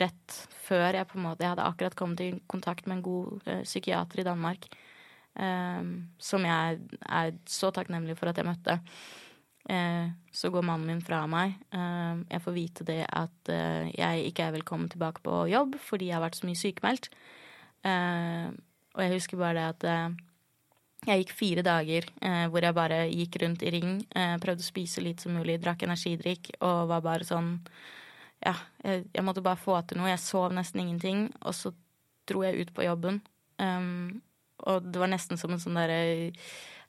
[0.00, 0.36] rett
[0.68, 4.20] før jeg på en måte Jeg hadde akkurat kommet i kontakt med en god psykiater
[4.20, 4.68] i Danmark
[5.38, 8.78] Um, som jeg er så takknemlig for at jeg møtte.
[9.68, 11.54] Uh, så går mannen min fra meg.
[11.70, 13.52] Uh, jeg får vite det at
[13.94, 17.10] jeg ikke er velkommen tilbake på jobb fordi jeg har vært så mye sykemeldt.
[17.84, 20.18] og jeg husker bare det at
[21.06, 22.08] jeg gikk fire dager
[22.50, 23.92] hvor jeg bare gikk rundt i ring,
[24.42, 27.52] prøvde å spise litt som mulig, drakk energidrikk og var bare sånn
[28.42, 30.10] Ja, jeg, jeg, måtte bare få til noe.
[30.10, 31.72] Jeg sov nesten ingenting, og så
[32.28, 33.22] dro jeg ut på jobben.
[33.58, 34.20] Um,
[34.66, 36.28] og det var nesten som en sånn derre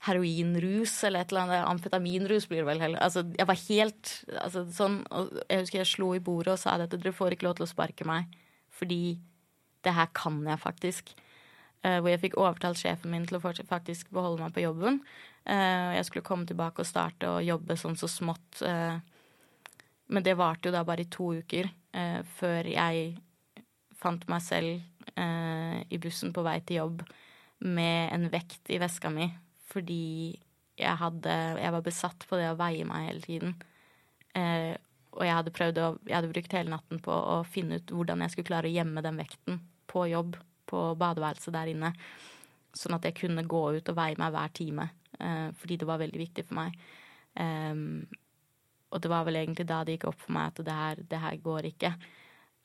[0.08, 1.66] heroinrus eller et eller annet.
[1.68, 3.02] Amfetaminrus blir det vel heller.
[3.04, 6.78] Altså, jeg var helt altså, sånn og Jeg husker jeg slo i bordet og sa
[6.78, 8.30] at dere får ikke lov til å sparke meg,
[8.72, 9.20] fordi
[9.86, 11.12] det her kan jeg faktisk.
[11.86, 15.00] Uh, hvor jeg fikk overtalt sjefen min til å faktisk beholde meg på jobben.
[15.48, 18.62] Uh, jeg skulle komme tilbake og starte å jobbe sånn så smått.
[18.62, 19.00] Uh,
[20.10, 21.70] men det varte jo da bare i to uker
[22.38, 23.12] før jeg
[23.98, 25.18] fant meg selv
[25.90, 27.04] i bussen på vei til jobb
[27.66, 29.28] med en vekt i veska mi
[29.70, 30.38] fordi
[30.80, 33.56] jeg, hadde, jeg var besatt på det å veie meg hele tiden.
[34.38, 34.74] Eh,
[35.18, 35.52] og jeg hadde
[35.82, 38.74] å Jeg hadde brukt hele natten på å finne ut hvordan jeg skulle klare å
[38.74, 39.60] gjemme den vekten
[39.90, 40.38] på jobb,
[40.70, 41.92] på badeværelset der inne.
[42.78, 44.90] Sånn at jeg kunne gå ut og veie meg hver time.
[45.20, 46.80] Eh, fordi det var veldig viktig for meg.
[47.36, 47.76] Eh,
[48.90, 51.22] og det var vel egentlig da det gikk opp for meg at det her, det
[51.22, 51.92] her går ikke.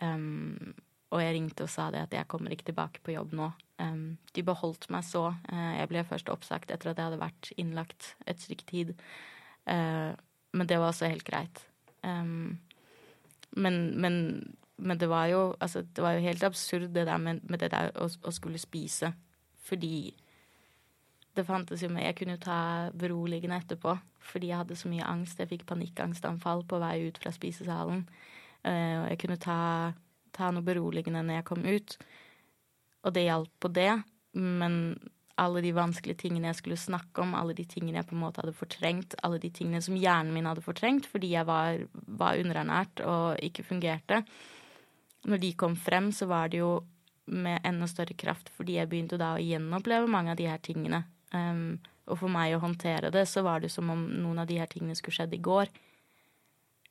[0.05, 3.51] Og jeg ringte og sa det at jeg kommer ikke tilbake på jobb nå.
[4.35, 5.27] De beholdt meg så.
[5.51, 8.95] Uh, jeg ble først oppsagt etter at jeg hadde vært innlagt et stykke tid.
[9.69, 10.17] Uh,
[10.57, 11.61] men det var også helt greit.
[12.05, 14.17] Men, men,
[14.77, 17.71] men, det var jo altså, det var jo helt absurd det der med, med det
[17.73, 19.13] der å, å, skulle spise.
[19.65, 20.13] Fordi
[21.35, 25.05] det fantes jo med Jeg kunne jo ta beroligende etterpå fordi jeg hadde så mye
[25.05, 25.41] angst.
[25.41, 28.07] Jeg fikk panikkangstanfall på vei ut fra spisesalen.
[28.65, 29.59] Uh, og jeg kunne ta
[30.35, 31.97] ta noe beroligende når jeg kom ut.
[33.05, 33.93] Og det hjalp på det,
[34.41, 34.97] men
[35.41, 38.43] alle de vanskelige tingene jeg skulle snakke om, alle de tingene jeg på en måte
[38.43, 43.03] hadde fortrengt, alle de tingene som hjernen min hadde fortrengt fordi jeg var, var underernært
[43.03, 44.23] og ikke fungerte
[45.25, 46.77] Når de kom frem, så var det jo
[47.25, 51.05] med enda større kraft fordi jeg begynte da å gjenoppleve mange av de her tingene.
[51.33, 54.61] Um, og for meg å håndtere det, så var det som om noen av de
[54.61, 55.73] her tingene skulle skjedd i går.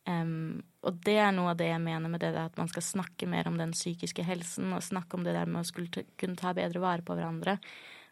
[0.10, 3.28] Um, og det er noe av det jeg mener med det at man skal snakke
[3.30, 6.56] mer om den psykiske helsen, og snakke om det der med å skulle kunne ta
[6.58, 7.60] bedre vare på hverandre.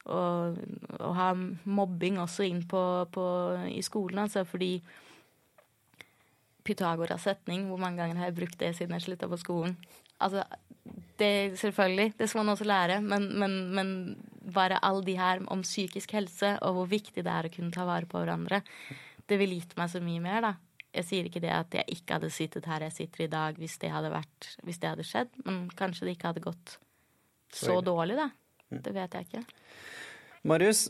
[0.01, 0.61] Og,
[0.97, 2.81] og ha mobbing også inn på,
[3.13, 3.25] på,
[3.69, 4.77] i skolen, altså fordi
[6.65, 9.75] Pythagoras setning, hvor mange ganger har jeg brukt det siden jeg slutta på skolen?
[10.21, 10.45] Altså,
[11.21, 13.93] det selvfølgelig, det skal man også lære, men, men, men
[14.53, 17.85] bare alle de her om psykisk helse og hvor viktig det er å kunne ta
[17.85, 18.63] vare på hverandre,
[19.29, 20.55] det ville gitt meg så mye mer, da
[20.91, 23.77] jeg sier ikke det at jeg ikke hadde sittet her jeg sitter i dag hvis
[23.81, 26.75] det hadde, vært, hvis det hadde skjedd, men kanskje det ikke hadde gått
[27.55, 28.29] så dårlig, da.
[28.71, 28.81] Mm.
[28.83, 29.41] Det vet jeg ikke.
[30.47, 30.85] Marius,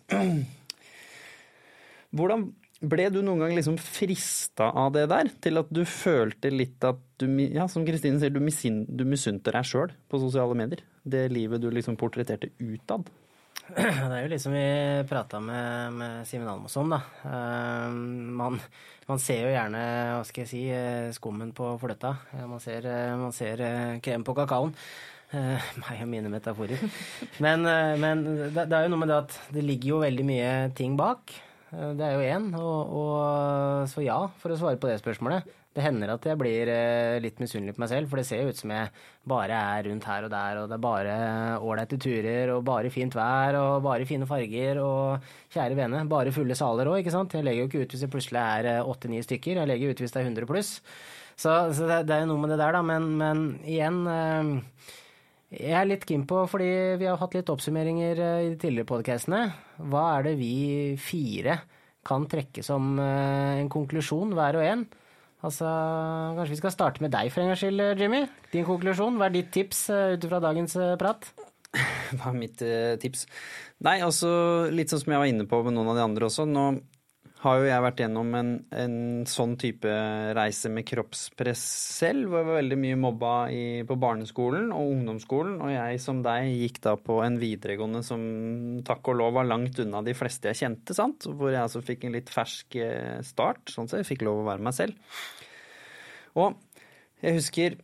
[2.17, 2.47] hvordan
[2.81, 7.01] ble du noen gang liksom frista av det der, til at du følte litt at
[7.21, 10.81] du, ja, som Kristine sier, du, misin, du misunte deg sjøl på sosiale medier?
[11.03, 13.09] Det livet du liksom portretterte utad?
[13.75, 14.65] Det er jo litt som vi
[15.07, 16.99] prata med, med Simen Almås om, da.
[17.21, 17.93] Uh,
[18.39, 18.57] man,
[19.07, 19.83] man, ser jo gjerne,
[20.17, 22.15] hva skal jeg si, eh, skummen på fløtta.
[22.49, 23.61] Man ser, eh, man ser
[24.03, 24.73] krem på kakaoen.
[25.31, 26.81] Uh, meg og mine metaforer.
[27.43, 27.63] Men,
[28.01, 31.37] men det, er jo noe med det at det ligger jo veldig mye ting bak.
[31.71, 32.51] Det er jo én.
[32.59, 35.47] Og, og, så ja, for å svare på det spørsmålet.
[35.71, 38.51] Det hender at jeg blir eh, litt misunnelig på meg selv, for det ser jo
[38.51, 38.89] ut som jeg
[39.31, 41.13] bare er rundt her og der, og det er bare
[41.63, 46.57] ålreite turer, og bare fint vær, og bare fine farger, og kjære vene, bare fulle
[46.59, 47.37] saler òg, ikke sant.
[47.37, 50.03] Jeg legger jo ikke ut hvis det plutselig er eh, åtte-ni stykker, jeg legger ut
[50.03, 50.73] hvis det er 100 pluss.
[51.39, 54.91] Så, så det, det, er jo noe med det der, da, men, men igjen eh,
[55.51, 56.71] jeg er litt keen på, fordi
[57.01, 59.41] vi har hatt litt oppsummeringer i de tidligere podkastene.
[59.91, 60.55] Hva er det vi
[61.01, 61.57] fire
[62.07, 64.85] kan trekke som en konklusjon, hver og en?
[65.41, 65.67] Altså,
[66.37, 68.23] Kanskje vi skal starte med deg for en gangs skyld, Jimmy.
[68.53, 71.27] Din konklusjon, hva er ditt tips uh, ut fra dagens prat?
[72.17, 72.59] Hva er mitt
[72.99, 73.23] tips?
[73.87, 74.29] Nei, altså
[74.75, 76.43] litt sånn som jeg var inne på med noen av de andre også.
[76.43, 76.65] Nå
[77.41, 78.97] har jo jeg vært gjennom en, en
[79.29, 79.89] sånn type
[80.37, 81.63] reise med kroppspress
[81.97, 85.55] selv, hvor jeg var veldig mye mobba i, på barneskolen og ungdomsskolen.
[85.65, 88.21] Og jeg som deg gikk da på en videregående som
[88.85, 91.25] takk og lov var langt unna de fleste jeg kjente, sant?
[91.25, 94.03] Hvor jeg altså fikk en litt fersk eh, start, sånn sett.
[94.03, 95.17] Jeg fikk lov å være meg selv.
[96.37, 96.53] Og
[97.25, 97.81] jeg husker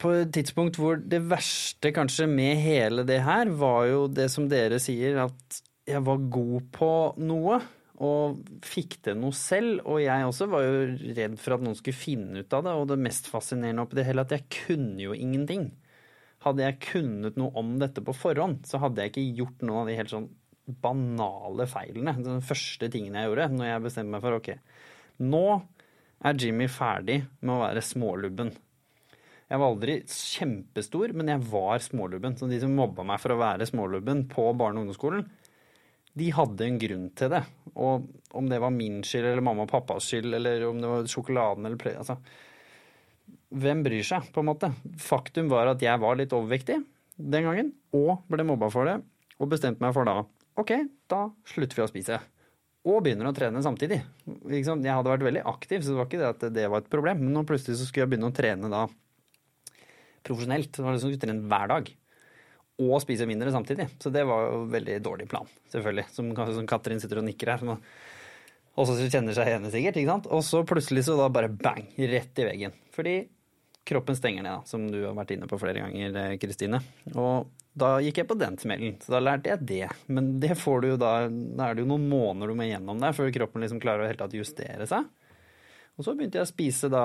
[0.00, 4.52] på et tidspunkt hvor det verste kanskje med hele det her, var jo det som
[4.52, 7.64] dere sier, at jeg var god på noe
[8.00, 9.82] og fikk til noe selv.
[9.84, 10.84] Og jeg også var jo
[11.18, 12.74] redd for at noen skulle finne ut av det.
[12.78, 15.68] Og det mest fascinerende oppi det hele at jeg kunne jo ingenting.
[16.42, 19.90] Hadde jeg kunnet noe om dette på forhånd, så hadde jeg ikke gjort noen av
[19.90, 20.30] de helt sånn
[20.82, 22.16] banale feilene.
[22.22, 24.50] Den første tingen jeg gjorde når jeg bestemte meg for ok,
[25.22, 25.46] nå
[26.22, 28.52] er Jimmy ferdig med å være smålubben.
[29.52, 32.38] Jeg var aldri kjempestor, men jeg var smålubben.
[32.38, 35.26] Så de som mobba meg for å være smålubben på barne- og ungdomsskolen,
[36.18, 37.42] de hadde en grunn til det.
[37.72, 41.08] Og om det var min skyld eller mamma og pappas skyld, eller om det var
[41.10, 41.94] sjokoladen eller pre...
[42.00, 42.18] Altså,
[43.52, 44.72] hvem bryr seg, på en måte?
[45.00, 46.78] Faktum var at jeg var litt overvektig
[47.16, 48.98] den gangen, og ble mobba for det,
[49.38, 50.22] og bestemte meg for da
[50.60, 50.72] OK,
[51.08, 52.18] da slutter vi å spise.
[52.88, 54.02] Og begynner å trene samtidig.
[54.50, 57.22] Jeg hadde vært veldig aktiv, så det var ikke det at det var et problem.
[57.22, 58.82] Men nå plutselig så skulle jeg begynne å trene da
[60.26, 60.72] profesjonelt.
[60.74, 61.92] Det var liksom skulle trene hver dag
[62.88, 63.88] og spise mindre samtidig.
[64.02, 66.08] Så det var jo veldig dårlig plan, selvfølgelig.
[66.14, 67.78] Som, som Katrin sitter og nikker her.
[68.72, 70.00] Og så kjenner seg igjen sikkert.
[70.00, 70.28] ikke sant?
[70.32, 72.76] Og så plutselig så da bare bang, rett i veggen.
[72.94, 73.16] Fordi
[73.88, 76.80] kroppen stenger ned, da, som du har vært inne på flere ganger, eh, Kristine.
[77.14, 78.98] Og da gikk jeg på den smellen.
[79.02, 79.88] Så da lærte jeg det.
[80.12, 83.00] Men det får du jo da Da er det jo noen måneder du må gjennom
[83.00, 85.08] der før kroppen liksom klarer å helt tatt justere seg.
[85.96, 87.04] Og så begynte jeg å spise da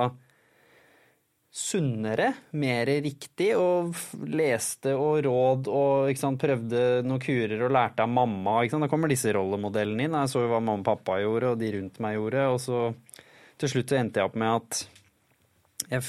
[1.53, 3.95] sunnere, mer riktig, og
[4.29, 8.59] leste og råd og sant, prøvde noen kurer og lærte av mamma.
[8.67, 10.19] Da kommer disse rollemodellene inn.
[10.21, 12.45] Jeg så jo hva mamma og pappa gjorde, og de rundt meg gjorde.
[12.53, 12.83] Og så
[13.57, 14.83] til slutt så endte jeg opp med at
[15.87, 16.03] jeg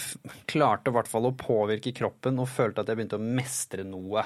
[0.50, 4.24] klarte i hvert fall å påvirke kroppen og følte at jeg begynte å mestre noe.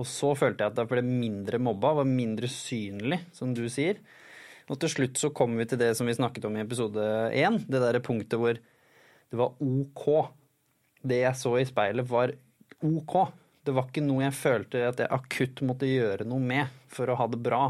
[0.00, 4.00] Og så følte jeg at jeg ble mindre mobba, var mindre synlig, som du sier.
[4.72, 7.04] Og til slutt så kom vi til det som vi snakket om i episode
[7.36, 8.58] én, det derre punktet hvor
[9.32, 10.08] det var OK.
[11.02, 12.34] Det jeg så i speilet, var
[12.84, 13.14] OK.
[13.64, 17.16] Det var ikke noe jeg følte at jeg akutt måtte gjøre noe med for å
[17.16, 17.62] ha det bra.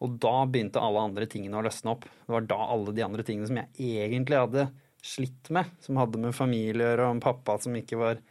[0.00, 2.06] Og da begynte alle andre tingene å løsne opp.
[2.08, 4.66] Det var da alle de andre tingene som jeg egentlig hadde
[5.04, 8.22] slitt med, som hadde med familie og en pappa som ikke var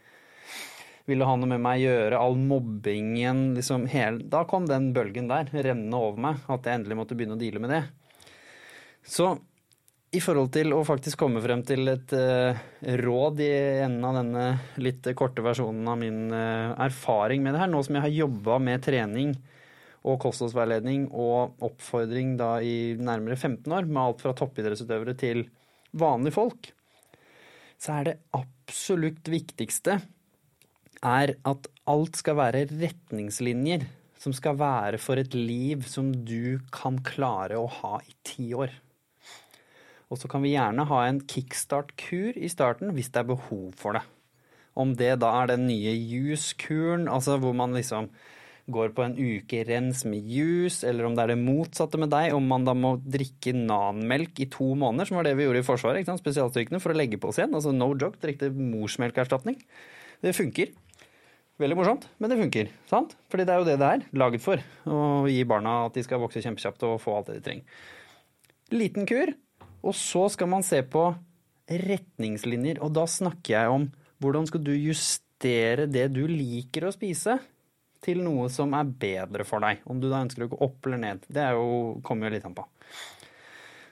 [1.06, 5.28] ville ha noe med meg å gjøre, all mobbingen liksom hele, Da kom den bølgen
[5.28, 7.82] der rennende over meg, at jeg endelig måtte begynne å deale med det.
[9.04, 9.34] Så
[10.14, 12.54] i forhold til å faktisk komme frem til et uh,
[13.00, 13.50] råd i
[13.84, 14.44] enden av denne
[14.82, 18.60] litt korte versjonen av min uh, erfaring med det her, nå som jeg har jobba
[18.62, 19.34] med trening
[20.04, 25.46] og kostholdsveiledning og oppfordring da i nærmere 15 år, med alt fra toppidrettsutøvere til
[25.96, 26.70] vanlige folk,
[27.80, 29.98] så er det absolutt viktigste
[31.04, 33.84] er at alt skal være retningslinjer
[34.20, 38.72] som skal være for et liv som du kan klare å ha i ti år.
[40.12, 43.98] Og så kan vi gjerne ha en kickstart-kur i starten hvis det er behov for
[43.98, 44.04] det.
[44.74, 48.10] Om det da er den nye juice-kuren, altså hvor man liksom
[48.72, 52.32] går på en uke rens med juice, eller om det er det motsatte med deg,
[52.32, 55.66] om man da må drikke nanmelk i to måneder, som var det vi gjorde i
[55.66, 56.22] Forsvaret, ikke sant?
[56.24, 57.52] spesialstyrkene, for å legge på oss igjen.
[57.56, 59.60] Altså no joke, direkte morsmelkerstatning.
[60.24, 60.72] Det funker.
[61.60, 62.72] Veldig morsomt, men det funker.
[62.90, 63.12] sant?
[63.30, 64.62] Fordi det er jo det det er laget for.
[64.90, 67.84] Å gi barna at de skal vokse kjempekjapt og få alt det de trenger.
[68.74, 69.30] Liten kur,
[69.84, 71.06] og så skal man se på
[71.68, 72.80] retningslinjer.
[72.84, 73.88] Og da snakker jeg om
[74.22, 77.38] hvordan skal du justere det du liker å spise,
[78.04, 79.80] til noe som er bedre for deg.
[79.88, 81.22] Om du da ønsker å gå opp eller ned.
[81.24, 81.68] Det jo,
[82.04, 82.66] kommer jo litt an på.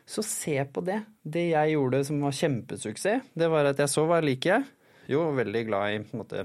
[0.05, 0.99] Så se på det.
[1.23, 4.67] Det jeg gjorde som var kjempesuksess, det var at jeg så hva jeg liker.
[5.09, 6.45] Jo, veldig glad i på en måte,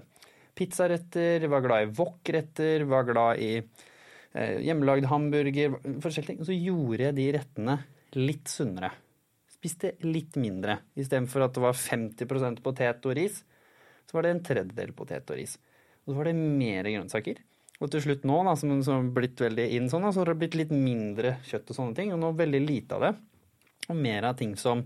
[0.58, 6.40] pizzaretter, var glad i wokretter, var glad i eh, hjemmelagd hamburger, forskjellige ting.
[6.42, 7.78] Og så gjorde jeg de rettene
[8.18, 8.94] litt sunnere.
[9.58, 10.80] Spiste litt mindre.
[10.98, 13.42] Istedenfor at det var 50 potet og ris,
[14.08, 15.58] så var det en tredjedel potet og ris.
[16.06, 17.42] Og så var det mer grønnsaker.
[17.78, 20.56] Og til slutt nå, da, som har blitt veldig inn sånn, så har det blitt
[20.58, 22.14] litt mindre kjøtt og sånne ting.
[22.14, 23.12] Og nå veldig lite av det.
[23.88, 24.86] Og mer av ting som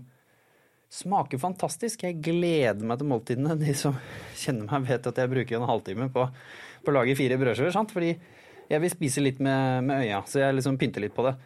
[0.92, 2.04] smaker fantastisk.
[2.04, 3.56] Jeg gleder meg til måltidene.
[3.60, 3.96] De som
[4.42, 6.26] kjenner meg, vet at jeg bruker en halvtime på,
[6.82, 7.78] på å lage fire brødskiver.
[7.94, 8.12] Fordi
[8.72, 11.36] jeg vil spise litt med, med øya, så jeg liksom pynter litt på det.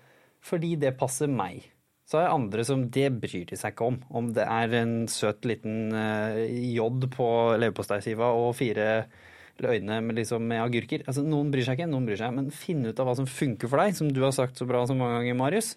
[0.46, 1.62] Fordi det passer meg.
[2.06, 3.96] Så er det andre som det bryr de seg ikke om.
[4.14, 9.08] Om det er en søt liten uh, J på leverposteiskiva og fire
[9.56, 11.02] øyne med, liksom, med agurker.
[11.08, 12.34] Altså, noen bryr seg ikke, noen bryr seg.
[12.36, 14.84] Men finn ut av hva som funker for deg, som du har sagt så bra
[14.86, 15.72] så mange ganger, Marius.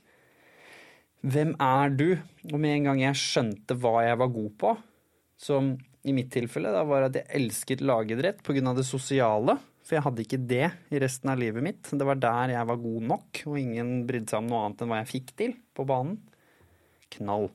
[1.25, 2.09] Hvem er du?
[2.51, 4.75] Og med en gang jeg skjønte hva jeg var god på,
[5.39, 5.73] som
[6.07, 8.73] i mitt tilfelle da var at jeg elsket lagidrett pga.
[8.77, 9.57] det sosiale.
[9.90, 11.88] For jeg hadde ikke det i resten av livet mitt.
[11.90, 14.92] Det var der jeg var god nok, og ingen brydde seg om noe annet enn
[14.92, 16.20] hva jeg fikk til på banen.
[17.16, 17.48] Knall.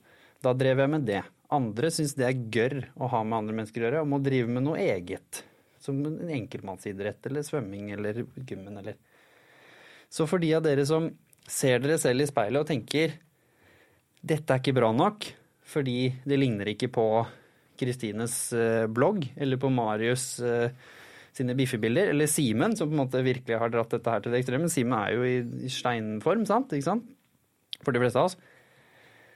[0.43, 1.21] Da drev jeg med det.
[1.55, 4.51] Andre syns det er gørr å ha med andre mennesker å gjøre, og må drive
[4.51, 5.45] med noe eget.
[5.79, 8.99] Som en enkeltmannsidrett eller svømming eller gymmen eller
[10.11, 11.07] Så for de av dere som
[11.47, 13.15] ser dere selv i speilet og tenker
[14.25, 15.23] dette er ikke bra nok,
[15.63, 17.07] fordi det ligner ikke på
[17.79, 20.73] Kristines eh, blogg eller på Marius eh,
[21.35, 24.41] sine biffebilder, eller Simen, som på en måte virkelig har dratt dette her til det
[24.41, 24.71] ekstreme.
[24.71, 26.71] Simen er jo i steinform, sant?
[26.75, 27.09] Ikke sant?
[27.83, 28.37] For de fleste av oss.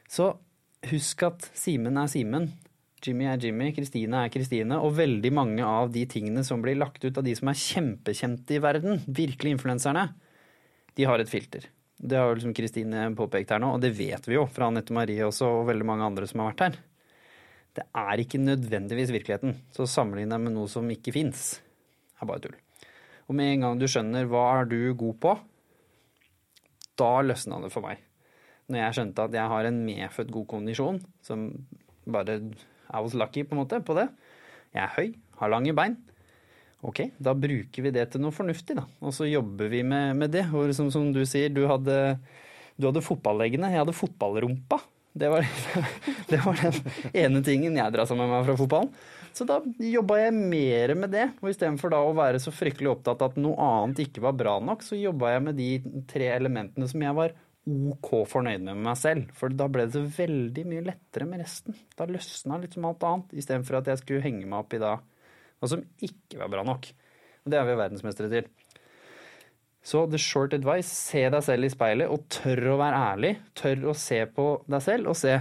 [0.09, 0.31] Så
[0.89, 2.49] husk at Simen er Simen.
[3.03, 7.03] Jimmy er Jimmy, Kristine er Kristine, og veldig mange av de tingene som blir lagt
[7.05, 10.09] ut av de som er kjempekjente i verden, virkelig influenserne,
[10.99, 11.69] de har et filter.
[11.99, 14.95] Det har jo liksom Kristine påpekt her nå, og det vet vi jo fra Anette
[14.95, 16.77] Marie også, og veldig mange andre som har vært her.
[17.79, 21.59] Det er ikke nødvendigvis virkeligheten, så sammenlign deg med noe som ikke fins,
[22.19, 22.57] er bare tull.
[23.29, 25.35] Og med en gang du skjønner hva er du god på,
[26.99, 28.01] da løsna det for meg.
[28.69, 31.47] Når jeg skjønte at jeg har en medfødt god kondisjon, som
[32.09, 32.39] bare
[32.89, 34.07] i was lucky på en måte på det.
[34.73, 35.11] Jeg er høy,
[35.41, 35.97] har lange bein.
[36.85, 38.85] Ok, da bruker vi det til noe fornuftig, da.
[39.03, 40.45] Og så jobber vi med, med det.
[40.55, 41.97] Og som, som, du sier, du hadde,
[42.79, 44.79] du hadde fotballeggene, jeg hadde fotballrumpa.
[45.19, 45.47] Det var,
[46.31, 48.93] det var, den ene tingen jeg dra sammen med meg fra fotballen.
[49.35, 51.27] Så da jobba jeg mer med det.
[51.41, 54.57] Og istedenfor da å være så fryktelig opptatt av at noe annet ikke var bra
[54.63, 55.69] nok, så jobba jeg med de
[56.09, 57.35] tre elementene som jeg var
[57.69, 59.29] OK fornøyd med meg selv.
[59.37, 61.77] For da ble det så veldig mye lettere med resten.
[61.97, 64.97] Da løsna litt som alt annet, istedenfor at jeg skulle henge meg opp i da
[65.59, 66.89] noe som ikke var bra nok.
[67.43, 68.49] Og det er vi verdensmestere til.
[69.83, 73.33] Så the short advice, se deg selv i speilet og tør å være ærlig.
[73.57, 75.37] Tør å se på deg selv og se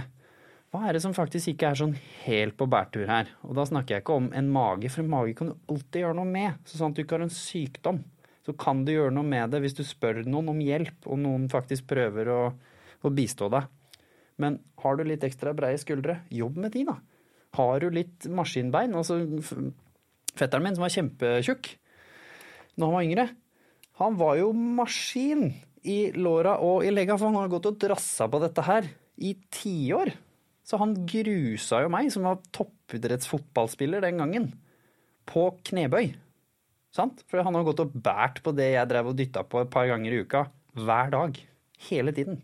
[0.69, 1.95] hva er det som faktisk ikke er sånn
[2.27, 3.31] helt på bærtur her?
[3.47, 6.17] Og da snakker jeg ikke om en mage, for en mage kan du alltid gjøre
[6.19, 6.59] noe med.
[6.69, 8.03] Så sånn at du ikke har en sykdom,
[8.45, 11.49] så kan du gjøre noe med det hvis du spør noen om hjelp, og noen
[11.49, 12.39] faktisk prøver å,
[13.01, 13.65] å bistå deg.
[14.39, 16.99] Men har du litt ekstra breie skuldre, jobb med de, da.
[17.57, 18.93] Har du litt maskinbein?
[18.95, 19.23] Altså,
[20.37, 21.73] fetteren min som var kjempetjukk
[22.79, 23.27] når han var yngre,
[23.99, 25.49] han var jo maskin
[25.83, 28.87] i låra og i legga, for han har gått og drassa på dette her
[29.19, 30.13] i tiår.
[30.69, 34.51] Så han grusa jo meg, som var toppidrettsfotballspiller den gangen,
[35.29, 36.11] på knebøy.
[36.93, 37.23] Sant?
[37.29, 39.89] For han har gått og båret på det jeg drev og dytta på et par
[39.89, 40.45] ganger i uka.
[40.77, 41.39] Hver dag.
[41.89, 42.43] Hele tiden.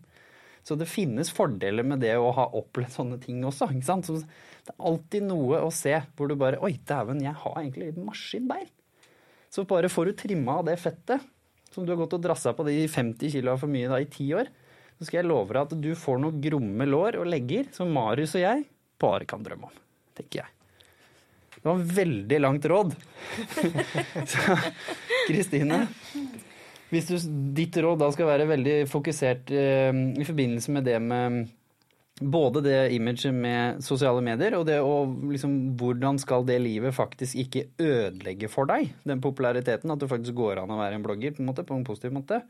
[0.66, 3.68] Så det finnes fordeler med det å ha opplevd sånne ting også.
[3.70, 4.08] ikke sant?
[4.08, 7.92] Så det er alltid noe å se hvor du bare Oi, dæven, jeg har egentlig
[8.02, 8.66] maskinbein.
[9.54, 11.22] Så bare får du trimma av det fettet
[11.70, 14.26] som du har gått og drassa på de 50 kila for mye da i ti
[14.34, 14.50] år,
[14.96, 18.36] så skal jeg love deg at du får noen gromme lår og legger som Marius
[18.38, 18.64] og jeg
[19.00, 19.82] bare kan drømme om.
[20.16, 20.52] Tenker jeg.
[21.56, 22.94] Det var veldig langt råd.
[24.32, 24.56] så
[25.26, 25.82] Kristine,
[26.92, 27.16] hvis du,
[27.56, 31.40] ditt råd da skal være veldig fokusert eh, i forbindelse med det med
[32.20, 37.36] både det imaget med sosiale medier og det og liksom Hvordan skal det livet faktisk
[37.42, 39.90] ikke ødelegge for deg den populariteten?
[39.90, 42.14] At det faktisk går an å være en blogger på en, måte, på en positiv
[42.16, 42.40] måte.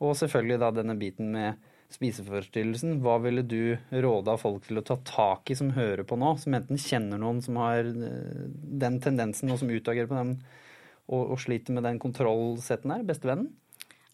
[0.00, 2.98] Og selvfølgelig da denne biten med spiseforstyrrelsen.
[3.04, 6.56] Hva ville du råda folk til å ta tak i som hører på nå, som
[6.58, 8.44] enten kjenner noen som har eh,
[8.84, 10.36] den tendensen, og som utagerer på den,
[11.10, 13.08] og, og, sliter med den kontrollsetten der?
[13.08, 13.50] Bestevennen?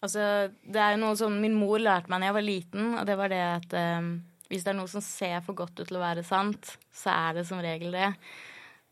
[0.05, 3.07] Altså, det er jo noe som min mor lærte meg da jeg var liten, og
[3.09, 4.17] det var det at um
[4.51, 7.39] hvis det er noe som ser for godt ut til å være sant, så er
[7.39, 8.13] det som regel det.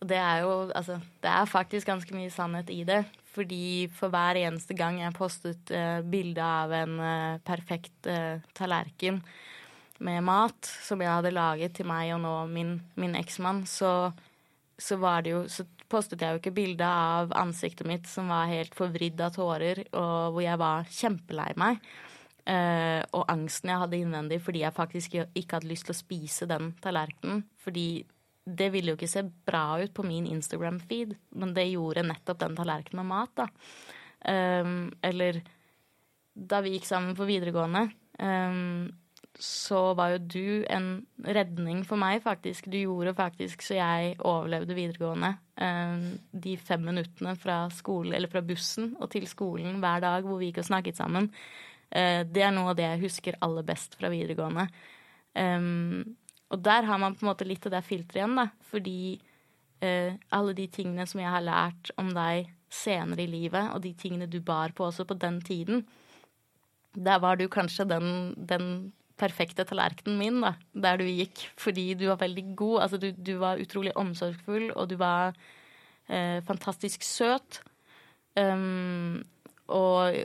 [0.03, 3.05] Og det er jo Altså, det er faktisk ganske mye sannhet i det.
[3.35, 9.21] Fordi for hver eneste gang jeg postet uh, bilde av en uh, perfekt uh, tallerken
[10.05, 14.13] med mat som jeg hadde laget til meg og nå min, min eksmann, så,
[14.79, 14.99] så
[15.49, 19.85] Så postet jeg jo ikke bilde av ansiktet mitt som var helt forvridd av tårer,
[19.93, 21.79] og hvor jeg var kjempelei meg.
[22.45, 26.49] Uh, og angsten jeg hadde innvendig fordi jeg faktisk ikke hadde lyst til å spise
[26.51, 27.45] den tallerkenen.
[27.65, 28.05] Fordi
[28.45, 32.57] det ville jo ikke se bra ut på min Instagram-feed, men det gjorde nettopp den
[32.59, 33.49] tallerkenen med mat, da.
[34.25, 35.41] Um, eller
[36.35, 37.87] da vi gikk sammen på videregående,
[38.19, 38.93] um,
[39.41, 40.89] så var jo du en
[41.27, 42.69] redning for meg, faktisk.
[42.71, 45.35] Du gjorde faktisk så jeg overlevde videregående.
[45.59, 50.41] Um, de fem minuttene fra, skole, eller fra bussen og til skolen hver dag hvor
[50.41, 51.31] vi gikk og snakket sammen
[51.95, 54.67] uh, det er noe av det jeg husker aller best fra videregående.
[55.35, 56.17] Um,
[56.55, 58.49] og der har man på en måte litt av det filteret igjen, da.
[58.71, 58.99] Fordi
[59.83, 63.95] eh, alle de tingene som jeg har lært om deg senere i livet, og de
[63.99, 65.85] tingene du bar på også på den tiden,
[66.95, 68.07] der var du kanskje den,
[68.39, 70.55] den perfekte tallerkenen min, da,
[70.87, 71.49] der du gikk.
[71.59, 72.81] Fordi du var veldig god.
[72.87, 75.35] Altså, du, du var utrolig omsorgsfull, og du var
[76.07, 77.63] eh, fantastisk søt.
[78.39, 79.23] Um,
[79.71, 80.17] og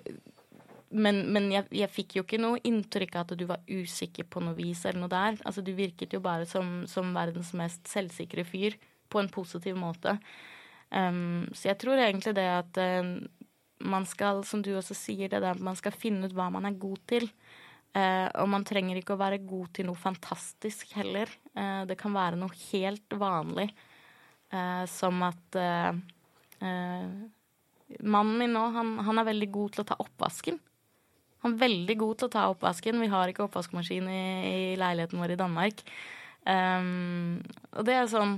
[0.89, 4.41] men, men jeg, jeg, fikk jo ikke noe inntrykk av at du var usikker på
[4.41, 5.37] noe vis eller noe der.
[5.45, 8.77] Altså, du virket jo bare som, som verdens mest selvsikre fyr
[9.09, 10.17] på en positiv måte.
[10.89, 13.05] Um, så jeg tror egentlig det at uh,
[13.85, 16.79] man skal, som du også sier, det der man skal finne ut hva man er
[16.81, 17.29] god til.
[17.93, 21.29] Uh, og man trenger ikke å være god til noe fantastisk heller.
[21.53, 23.69] Uh, det kan være noe helt vanlig,
[24.89, 25.55] som at
[28.01, 30.57] Mannen min nå, han, han, er veldig god til å ta oppvasken.
[31.43, 32.99] Han er veldig god til å ta oppvasken.
[32.99, 35.83] Vi har ikke oppvaskmaskin i, i leiligheten vår i Danmark.
[36.43, 37.39] Um,
[37.75, 38.37] og det er sånn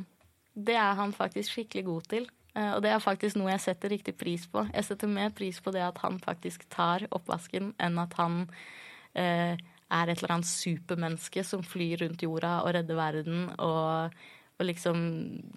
[0.51, 2.29] Det er han faktisk skikkelig god til.
[2.53, 4.65] Uh, og det er faktisk noe jeg setter riktig pris på.
[4.69, 9.53] Jeg setter mer pris på det at han faktisk tar oppvasken, enn at han uh,
[9.55, 14.19] er et eller annet supermenneske som flyr rundt jorda og redder verden og,
[14.59, 15.01] og liksom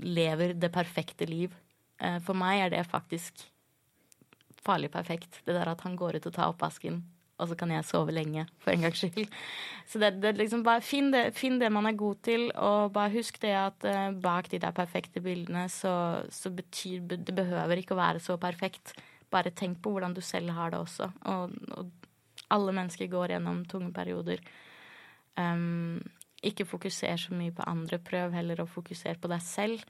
[0.01, 1.53] lever det perfekte liv.
[2.01, 3.51] Uh, for meg er det faktisk
[4.65, 5.43] farlig perfekt.
[5.45, 7.03] Det der at han går ut og tar oppvasken
[7.39, 9.31] og så kan jeg sove lenge, for en gangs skyld.
[9.91, 13.13] Så det, det liksom bare finn det, finn det, man er god til, og bare
[13.17, 17.97] husk det at uh, bak de der perfekte bildene, så, så, betyr Det behøver ikke
[17.97, 18.95] å være så perfekt.
[19.31, 21.11] Bare tenk på hvordan du selv har det også.
[21.33, 21.91] Og, og
[22.55, 24.43] alle mennesker går gjennom tunge perioder.
[25.37, 25.99] Um,
[26.45, 27.99] ikke fokuser så mye på andre.
[27.99, 29.83] Prøv heller å fokusere på deg selv.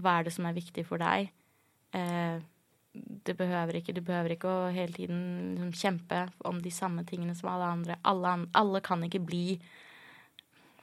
[0.00, 1.28] Hva er det som er viktig for deg?
[1.92, 2.40] Uh,
[2.92, 5.20] det behøver ikke, du behøver ikke å hele tiden
[5.54, 7.98] liksom, kjempe om de samme tingene som alle andre.
[8.02, 9.44] Alle, alle, kan ikke bli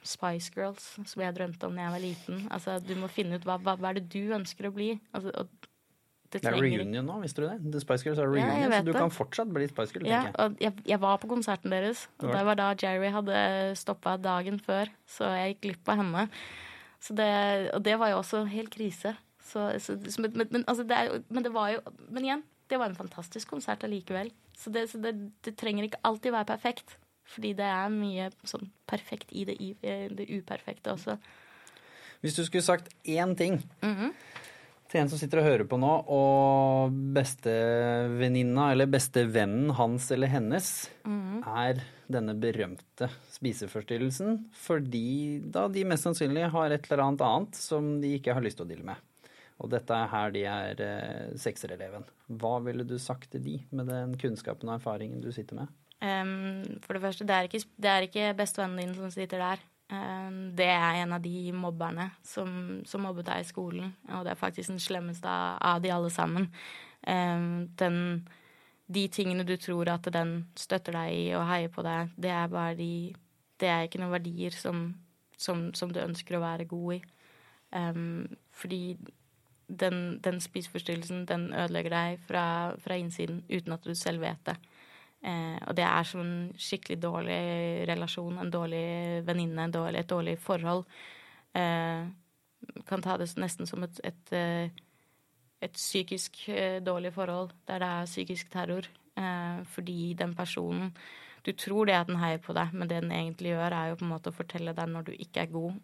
[0.06, 2.46] Spice Girls, som jeg drømte om da jeg var liten.
[2.54, 4.94] Altså, du må finne ut hva, hva, hva er det du ønsker å bli.
[5.12, 5.34] Altså,
[6.28, 7.72] det Det er reunion nå, visste du det?
[7.72, 9.00] The Spice Girls er reunion, ja, så du det.
[9.00, 12.42] kan fortsatt bli Spice Girl, Ja, og jeg, jeg var på konserten deres, og det
[12.48, 13.38] var da Jerry hadde
[13.80, 16.26] stoppa dagen før, så jeg gikk glipp av henne.
[17.00, 17.30] Så det,
[17.76, 19.14] og det var jo også helt krise.
[19.48, 21.80] Så, så, så, men, men, altså det er men det var jo
[22.12, 24.30] Men igjen, det var en fantastisk konsert allikevel.
[24.58, 25.14] Så, det, så det,
[25.46, 26.96] det trenger ikke alltid være perfekt.
[27.28, 29.74] Fordi det er mye sånn perfekt i det, i
[30.16, 31.18] det uperfekte også.
[32.24, 34.12] Hvis du skulle sagt én ting Mhm.
[34.88, 40.88] til en som sitter og hører på nå, og bestevenninna eller bestevennen hans eller hennes
[41.04, 41.42] Mhm.
[41.46, 48.00] er denne berømte spiseforstyrrelsen, fordi da de mest sannsynlig har et eller annet annet som
[48.00, 48.96] de ikke har lyst til å deale med.
[49.58, 52.06] Og dette er her de er eh, seksereleven.
[52.38, 55.72] Hva ville du sagt til de med den kunnskapen og erfaringen du sitter med?
[55.98, 59.64] Um, for det første, det er ikke, det ikke bestevennen din som sitter der.
[59.90, 63.96] Um, det er en av de mobberne som, som mobbet deg i skolen.
[64.12, 66.46] Og det er faktisk den slemmeste av, de alle sammen.
[67.02, 68.28] Um, den,
[68.86, 72.52] de tingene du tror at den støtter deg i og heier på deg, det er
[72.52, 72.92] bare de
[73.58, 74.92] Det er ikke noen verdier som,
[75.34, 76.98] som, som du ønsker å være god i.
[78.54, 78.82] Fordi
[79.68, 82.44] den, den spiseforstyrrelsen, den ødelegger deg fra,
[82.80, 84.56] fra innsiden uten at du selv vet det.
[85.26, 87.42] Eh, og det er som en skikkelig dårlig
[87.90, 90.84] relasjon, en dårlig venninne, et dårlig forhold.
[91.54, 92.08] Eh,
[92.88, 94.70] kan ta det nesten som et, et, eh,
[95.62, 98.88] et psykisk eh, dårlig forhold, der det er psykisk terror.
[99.18, 100.94] Eh, fordi den personen
[101.46, 103.94] Du tror det at den heier på deg, men det den egentlig gjør, er jo
[103.96, 105.76] på en måte å fortelle deg når du ikke er god.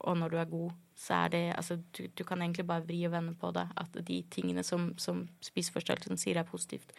[0.00, 0.70] Og når du er god,
[1.00, 3.66] så er det Altså, du, du kan egentlig bare vri og vende på det.
[3.76, 6.92] At de tingene som, som spiseforstyrrelsen sier er positivt,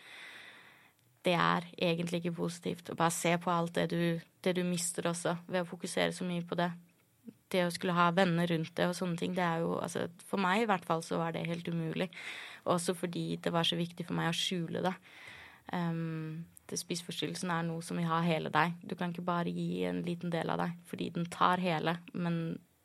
[1.26, 2.89] det er egentlig ikke positivt.
[2.89, 6.26] Og bare se på alt det du, det du mister også, ved å fokusere så
[6.26, 6.72] mye på det.
[7.52, 10.41] Det å skulle ha venner rundt det og sånne ting, det er jo altså, For
[10.41, 12.10] meg i hvert fall så var det helt umulig.
[12.72, 14.95] Også fordi det var så viktig for meg å skjule det.
[15.74, 16.41] Um,
[16.72, 18.78] Spiseforstyrrelsen er noe som vil ha hele deg.
[18.88, 22.38] Du kan ikke bare gi en liten del av deg, fordi den tar hele, men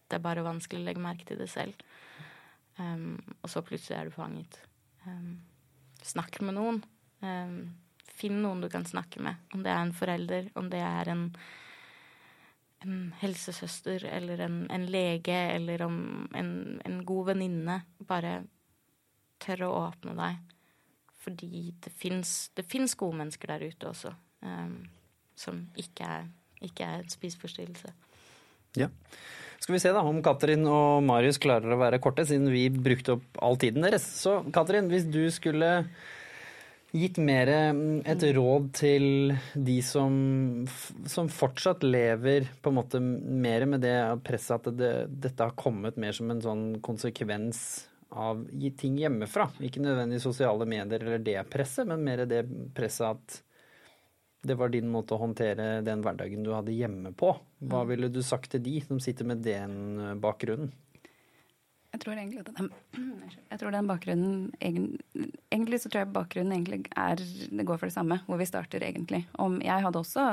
[0.07, 1.74] det er bare vanskelig å legge merke til det selv.
[2.76, 4.59] Um, og så plutselig er du fanget.
[5.07, 5.38] Um,
[6.04, 6.82] snakk med noen.
[7.24, 7.61] Um,
[8.16, 9.40] finn noen du kan snakke med.
[9.57, 11.24] Om det er en forelder, om det er en,
[12.84, 15.98] en helsesøster eller en, en lege eller om
[16.36, 16.52] en,
[16.84, 17.80] en god venninne.
[18.07, 18.38] Bare
[19.42, 20.44] tør å åpne deg.
[21.26, 24.12] Fordi det fins gode mennesker der ute også,
[25.34, 26.28] som ikke er,
[26.62, 27.90] ikke er en spiseforstyrrelse.
[28.78, 28.86] Ja.
[29.67, 33.17] Skal vi se da om Katrin og Marius klarer å være korte, siden vi brukte
[33.17, 34.05] opp all tiden deres.
[34.14, 35.71] Så Katrin, hvis du skulle
[36.95, 40.14] gitt mer mm, et råd til de som,
[41.11, 43.97] som fortsatt lever på en måte mer med det
[44.29, 44.93] presset at det,
[45.27, 47.59] dette har kommet mer som en sånn konsekvens
[48.14, 48.47] av
[48.79, 49.49] ting hjemmefra.
[49.67, 52.45] Ikke nødvendigvis sosiale medier eller det presset, men mer det
[52.79, 53.41] presset at
[54.47, 57.34] det var din måte å håndtere den hverdagen du hadde hjemme på.
[57.66, 60.72] Hva ville du sagt til de som sitter med den eh, bakgrunnen?
[61.97, 62.66] Jeg tror egentlig at den,
[63.53, 64.88] jeg tror den bakgrunnen
[65.49, 68.84] Egentlig så tror jeg bakgrunnen egentlig er Det går for det samme, hvor vi starter
[68.84, 69.22] egentlig.
[69.40, 70.24] Om jeg hadde også,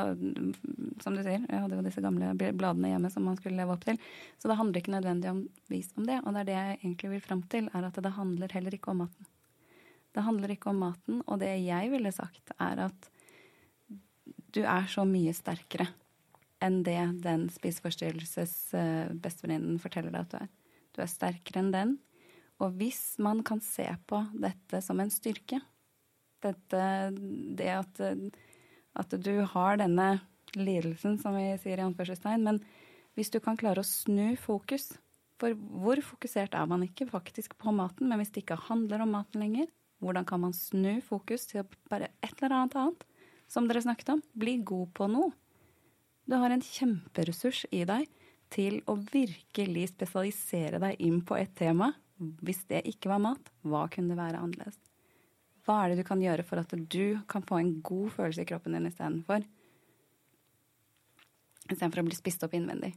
[1.06, 3.86] som du sier, jeg hadde jo disse gamle bladene hjemme som man skulle leve opp
[3.88, 4.02] til.
[4.42, 6.20] Så det handler ikke nødvendigvis om det.
[6.26, 8.92] Og det er det jeg egentlig vil fram til, er at det handler heller ikke
[8.92, 9.32] om maten.
[10.14, 13.10] Det handler ikke om maten, og det jeg ville sagt, er at
[14.54, 15.90] du er så mye sterkere
[16.64, 20.52] enn det den spiseforstyrrelses eh, bestevenninnen forteller deg at du er.
[20.94, 21.96] Du er sterkere enn den.
[22.64, 25.60] Og hvis man kan se på dette som en styrke,
[26.44, 26.84] dette,
[27.58, 28.02] det at,
[29.00, 30.08] at du har denne
[30.56, 32.62] lidelsen, som vi sier i anførselstegn, men
[33.18, 34.96] hvis du kan klare å snu fokus
[35.42, 39.12] For hvor fokusert er man ikke faktisk på maten, men hvis det ikke handler om
[39.12, 39.66] maten lenger,
[40.00, 43.04] hvordan kan man snu fokus til bare et eller annet annet?
[43.52, 45.34] Som dere snakket om, bli god på noe.
[46.26, 48.08] Du har en kjemperessurs i deg
[48.54, 51.92] til å virkelig spesialisere deg inn på et tema.
[52.46, 54.78] Hvis det ikke var mat, hva kunne det være annerledes?
[55.64, 58.48] Hva er det du kan gjøre for at du kan få en god følelse i
[58.48, 59.46] kroppen din istedenfor?
[61.70, 62.92] Istedenfor å bli spist opp innvendig.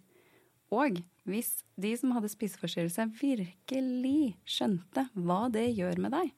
[0.75, 0.99] Og
[1.31, 6.33] hvis de som hadde spiseforstyrrelse, virkelig skjønte hva det gjør med deg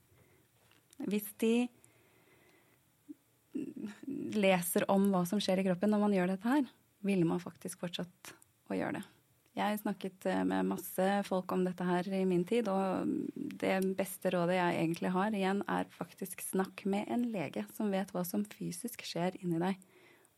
[1.09, 1.69] Hvis de
[4.35, 6.67] leser om hva som skjer i kroppen når man gjør dette her,
[7.07, 8.35] ville man faktisk fortsatt
[8.69, 9.07] å gjøre det.
[9.59, 13.09] Jeg snakket eh, med masse folk om dette her i min tid, og
[13.59, 18.13] det beste rådet jeg egentlig har, igjen, er faktisk snakk med en lege som vet
[18.15, 19.81] hva som fysisk skjer inni deg.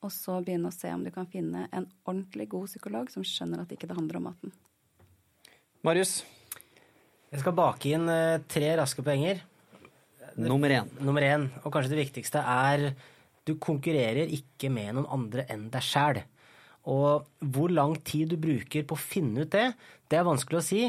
[0.00, 3.60] Og så begynne å se om du kan finne en ordentlig god psykolog som skjønner
[3.60, 4.54] at ikke det handler om maten.
[5.84, 6.22] Marius?
[7.30, 9.44] Jeg skal bake inn eh, tre raske poenger.
[10.40, 10.88] Nummer én.
[11.04, 12.94] Nummer én, og kanskje det viktigste, er
[13.50, 16.22] du konkurrerer ikke med noen andre enn deg sjæl.
[16.90, 19.72] Og hvor lang tid du bruker på å finne ut det,
[20.08, 20.84] det er vanskelig å si.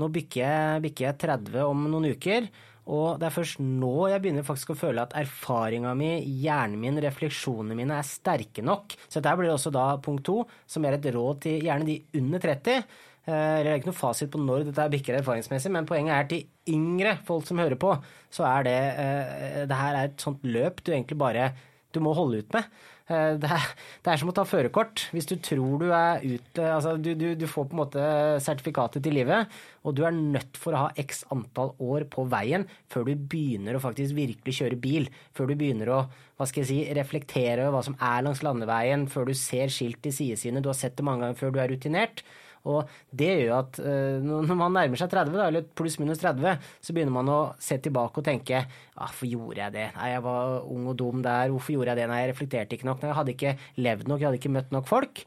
[0.00, 2.48] Nå bikker jeg, bikker jeg 30 om noen uker,
[2.90, 6.10] og det er først nå jeg begynner faktisk å føle at erfaringa mi,
[6.42, 8.96] hjernen min, refleksjonene mine er sterke nok.
[9.06, 12.42] Så dette blir også da punkt to, som er et råd til gjerne de under
[12.44, 12.82] 30.
[13.24, 16.74] Eh, det er ikke noe fasit på når dette bikker erfaringsmessig, men poenget er til
[16.74, 17.94] yngre folk som hører på,
[18.32, 21.52] så er det eh, Det her er et sånt løp du egentlig bare
[21.94, 22.68] du må holde ut med.
[23.04, 23.64] Eh, det er,
[24.04, 25.06] det er som å ta førerkort.
[25.14, 28.04] Hvis du tror du er ute Altså, du, du, du, får på en måte
[28.42, 29.50] sertifikatet til livet,
[29.84, 33.76] og du er nødt for å ha x antall år på veien før du begynner
[33.76, 35.10] å faktisk virkelig kjøre bil.
[35.36, 36.00] Før du begynner å
[36.34, 40.06] hva skal jeg si, reflektere over hva som er langs landeveien, før du ser skilt
[40.08, 40.64] i sidesiden.
[40.64, 42.24] Du har sett det mange ganger før du er rutinert.
[42.70, 46.96] Og det gjør at uh, når man nærmer seg 30, da, eller pluss-minus 30, så
[46.96, 49.88] begynner man å se tilbake og tenke ah, hvorfor gjorde jeg det?
[49.98, 51.52] Nei, jeg var ung og dum der.
[51.52, 52.10] Hvorfor gjorde jeg det?
[52.10, 53.02] Nei, jeg reflekterte ikke nok.
[53.02, 55.24] Nei, jeg hadde ikke levd nok, jeg hadde ikke møtt nok folk.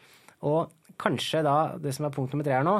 [0.50, 2.80] Og kanskje da, det som er punkt nummer tre her nå,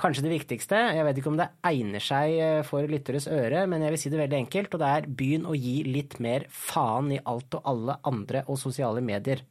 [0.00, 3.84] kanskje det viktigste, jeg vet ikke om det egner seg eh, for lytteres øre, men
[3.84, 7.12] jeg vil si det veldig enkelt, og det er begynn å gi litt mer faen
[7.12, 9.44] i alt og alle andre og sosiale medier.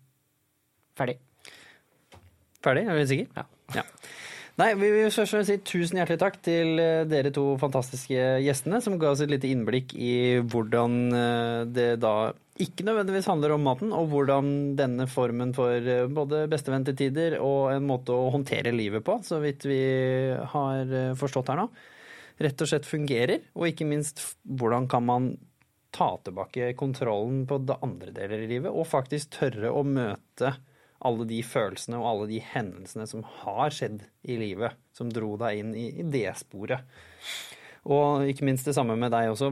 [0.97, 1.19] Ferdig.
[2.65, 3.29] Ferdig, er du sikker?
[3.37, 3.45] Ja.
[3.77, 3.85] ja.
[4.59, 8.97] Nei, Vi vil først si tusen hjertelig takk til eh, dere to fantastiske gjestene, som
[8.99, 13.93] ga oss et lite innblikk i hvordan eh, det da ikke nødvendigvis handler om maten,
[13.95, 19.15] og hvordan denne formen for eh, både besteventetider og en måte å håndtere livet på,
[19.23, 19.79] så vidt vi
[20.51, 20.91] har
[21.21, 21.69] forstått her nå,
[22.43, 23.47] rett og slett fungerer.
[23.55, 25.29] Og ikke minst hvordan kan man
[25.95, 30.57] ta tilbake kontrollen på det andre deler i livet, og faktisk tørre å møte
[31.05, 35.61] alle de følelsene og alle de hendelsene som har skjedd i livet, som dro deg
[35.61, 36.83] inn i, i det sporet.
[37.89, 39.51] Og ikke minst det samme med deg også,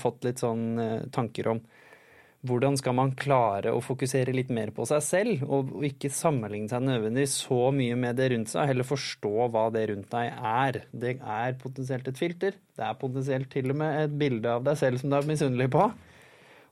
[0.00, 1.62] fått litt sånn eh, tanker om
[2.46, 6.84] hvordan skal man klare å fokusere litt mer på seg selv, og, ikke sammenligne seg
[6.86, 10.80] nødvendigvis så mye med det rundt seg, heller forstå hva det rundt deg er.
[10.92, 14.78] Det er potensielt et filter, det er potensielt til og med et bilde av deg
[14.78, 15.88] selv som du er misunnelig på.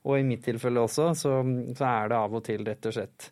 [0.07, 1.41] Og i mitt tilfelle også, så,
[1.75, 3.31] så er det av og til rett og slett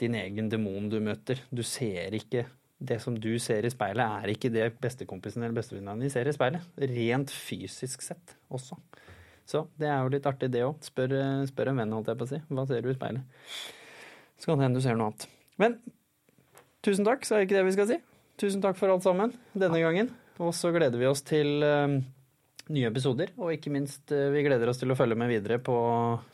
[0.00, 1.42] din egen demon du møter.
[1.50, 5.94] Du ser ikke Det som du ser i speilet, er ikke det bestekompisen eller bestevenninna
[5.96, 6.60] di ser i speilet.
[6.76, 8.76] Rent fysisk sett også.
[9.48, 10.82] Så det er jo litt artig, det òg.
[10.84, 11.14] Spør,
[11.48, 12.42] spør, en venn, holdt jeg på å si.
[12.50, 13.40] Hva ser du i speilet?
[14.36, 15.24] Så kan det hende du ser noe annet.
[15.56, 15.78] Men
[16.84, 17.98] tusen takk, så er det ikke det vi skal si.
[18.42, 20.12] Tusen takk for alt sammen denne gangen.
[20.36, 22.02] Og så gleder vi oss til um,
[22.72, 23.32] nye episoder.
[23.38, 25.76] Og ikke minst, eh, vi gleder oss til å følge med videre på,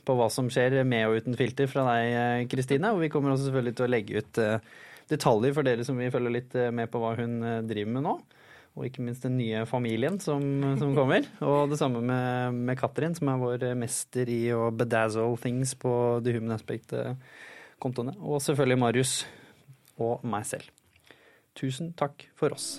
[0.05, 2.93] på hva som skjer med og uten filter fra deg, eh, Kristine.
[2.95, 4.79] Og vi kommer også selvfølgelig til å legge ut uh,
[5.13, 8.15] detaljer for dere som vil følge litt med på hva hun driver med nå.
[8.73, 10.41] Og ikke minst den nye familien som,
[10.81, 11.27] som kommer.
[11.45, 15.93] Og det samme med, med Katrin, som er vår mester i å bedazzle things på
[16.25, 18.17] The Human Aspect-kontoene.
[18.25, 19.13] Og selvfølgelig Marius
[20.01, 20.73] og meg selv.
[21.59, 22.79] Tusen takk for oss.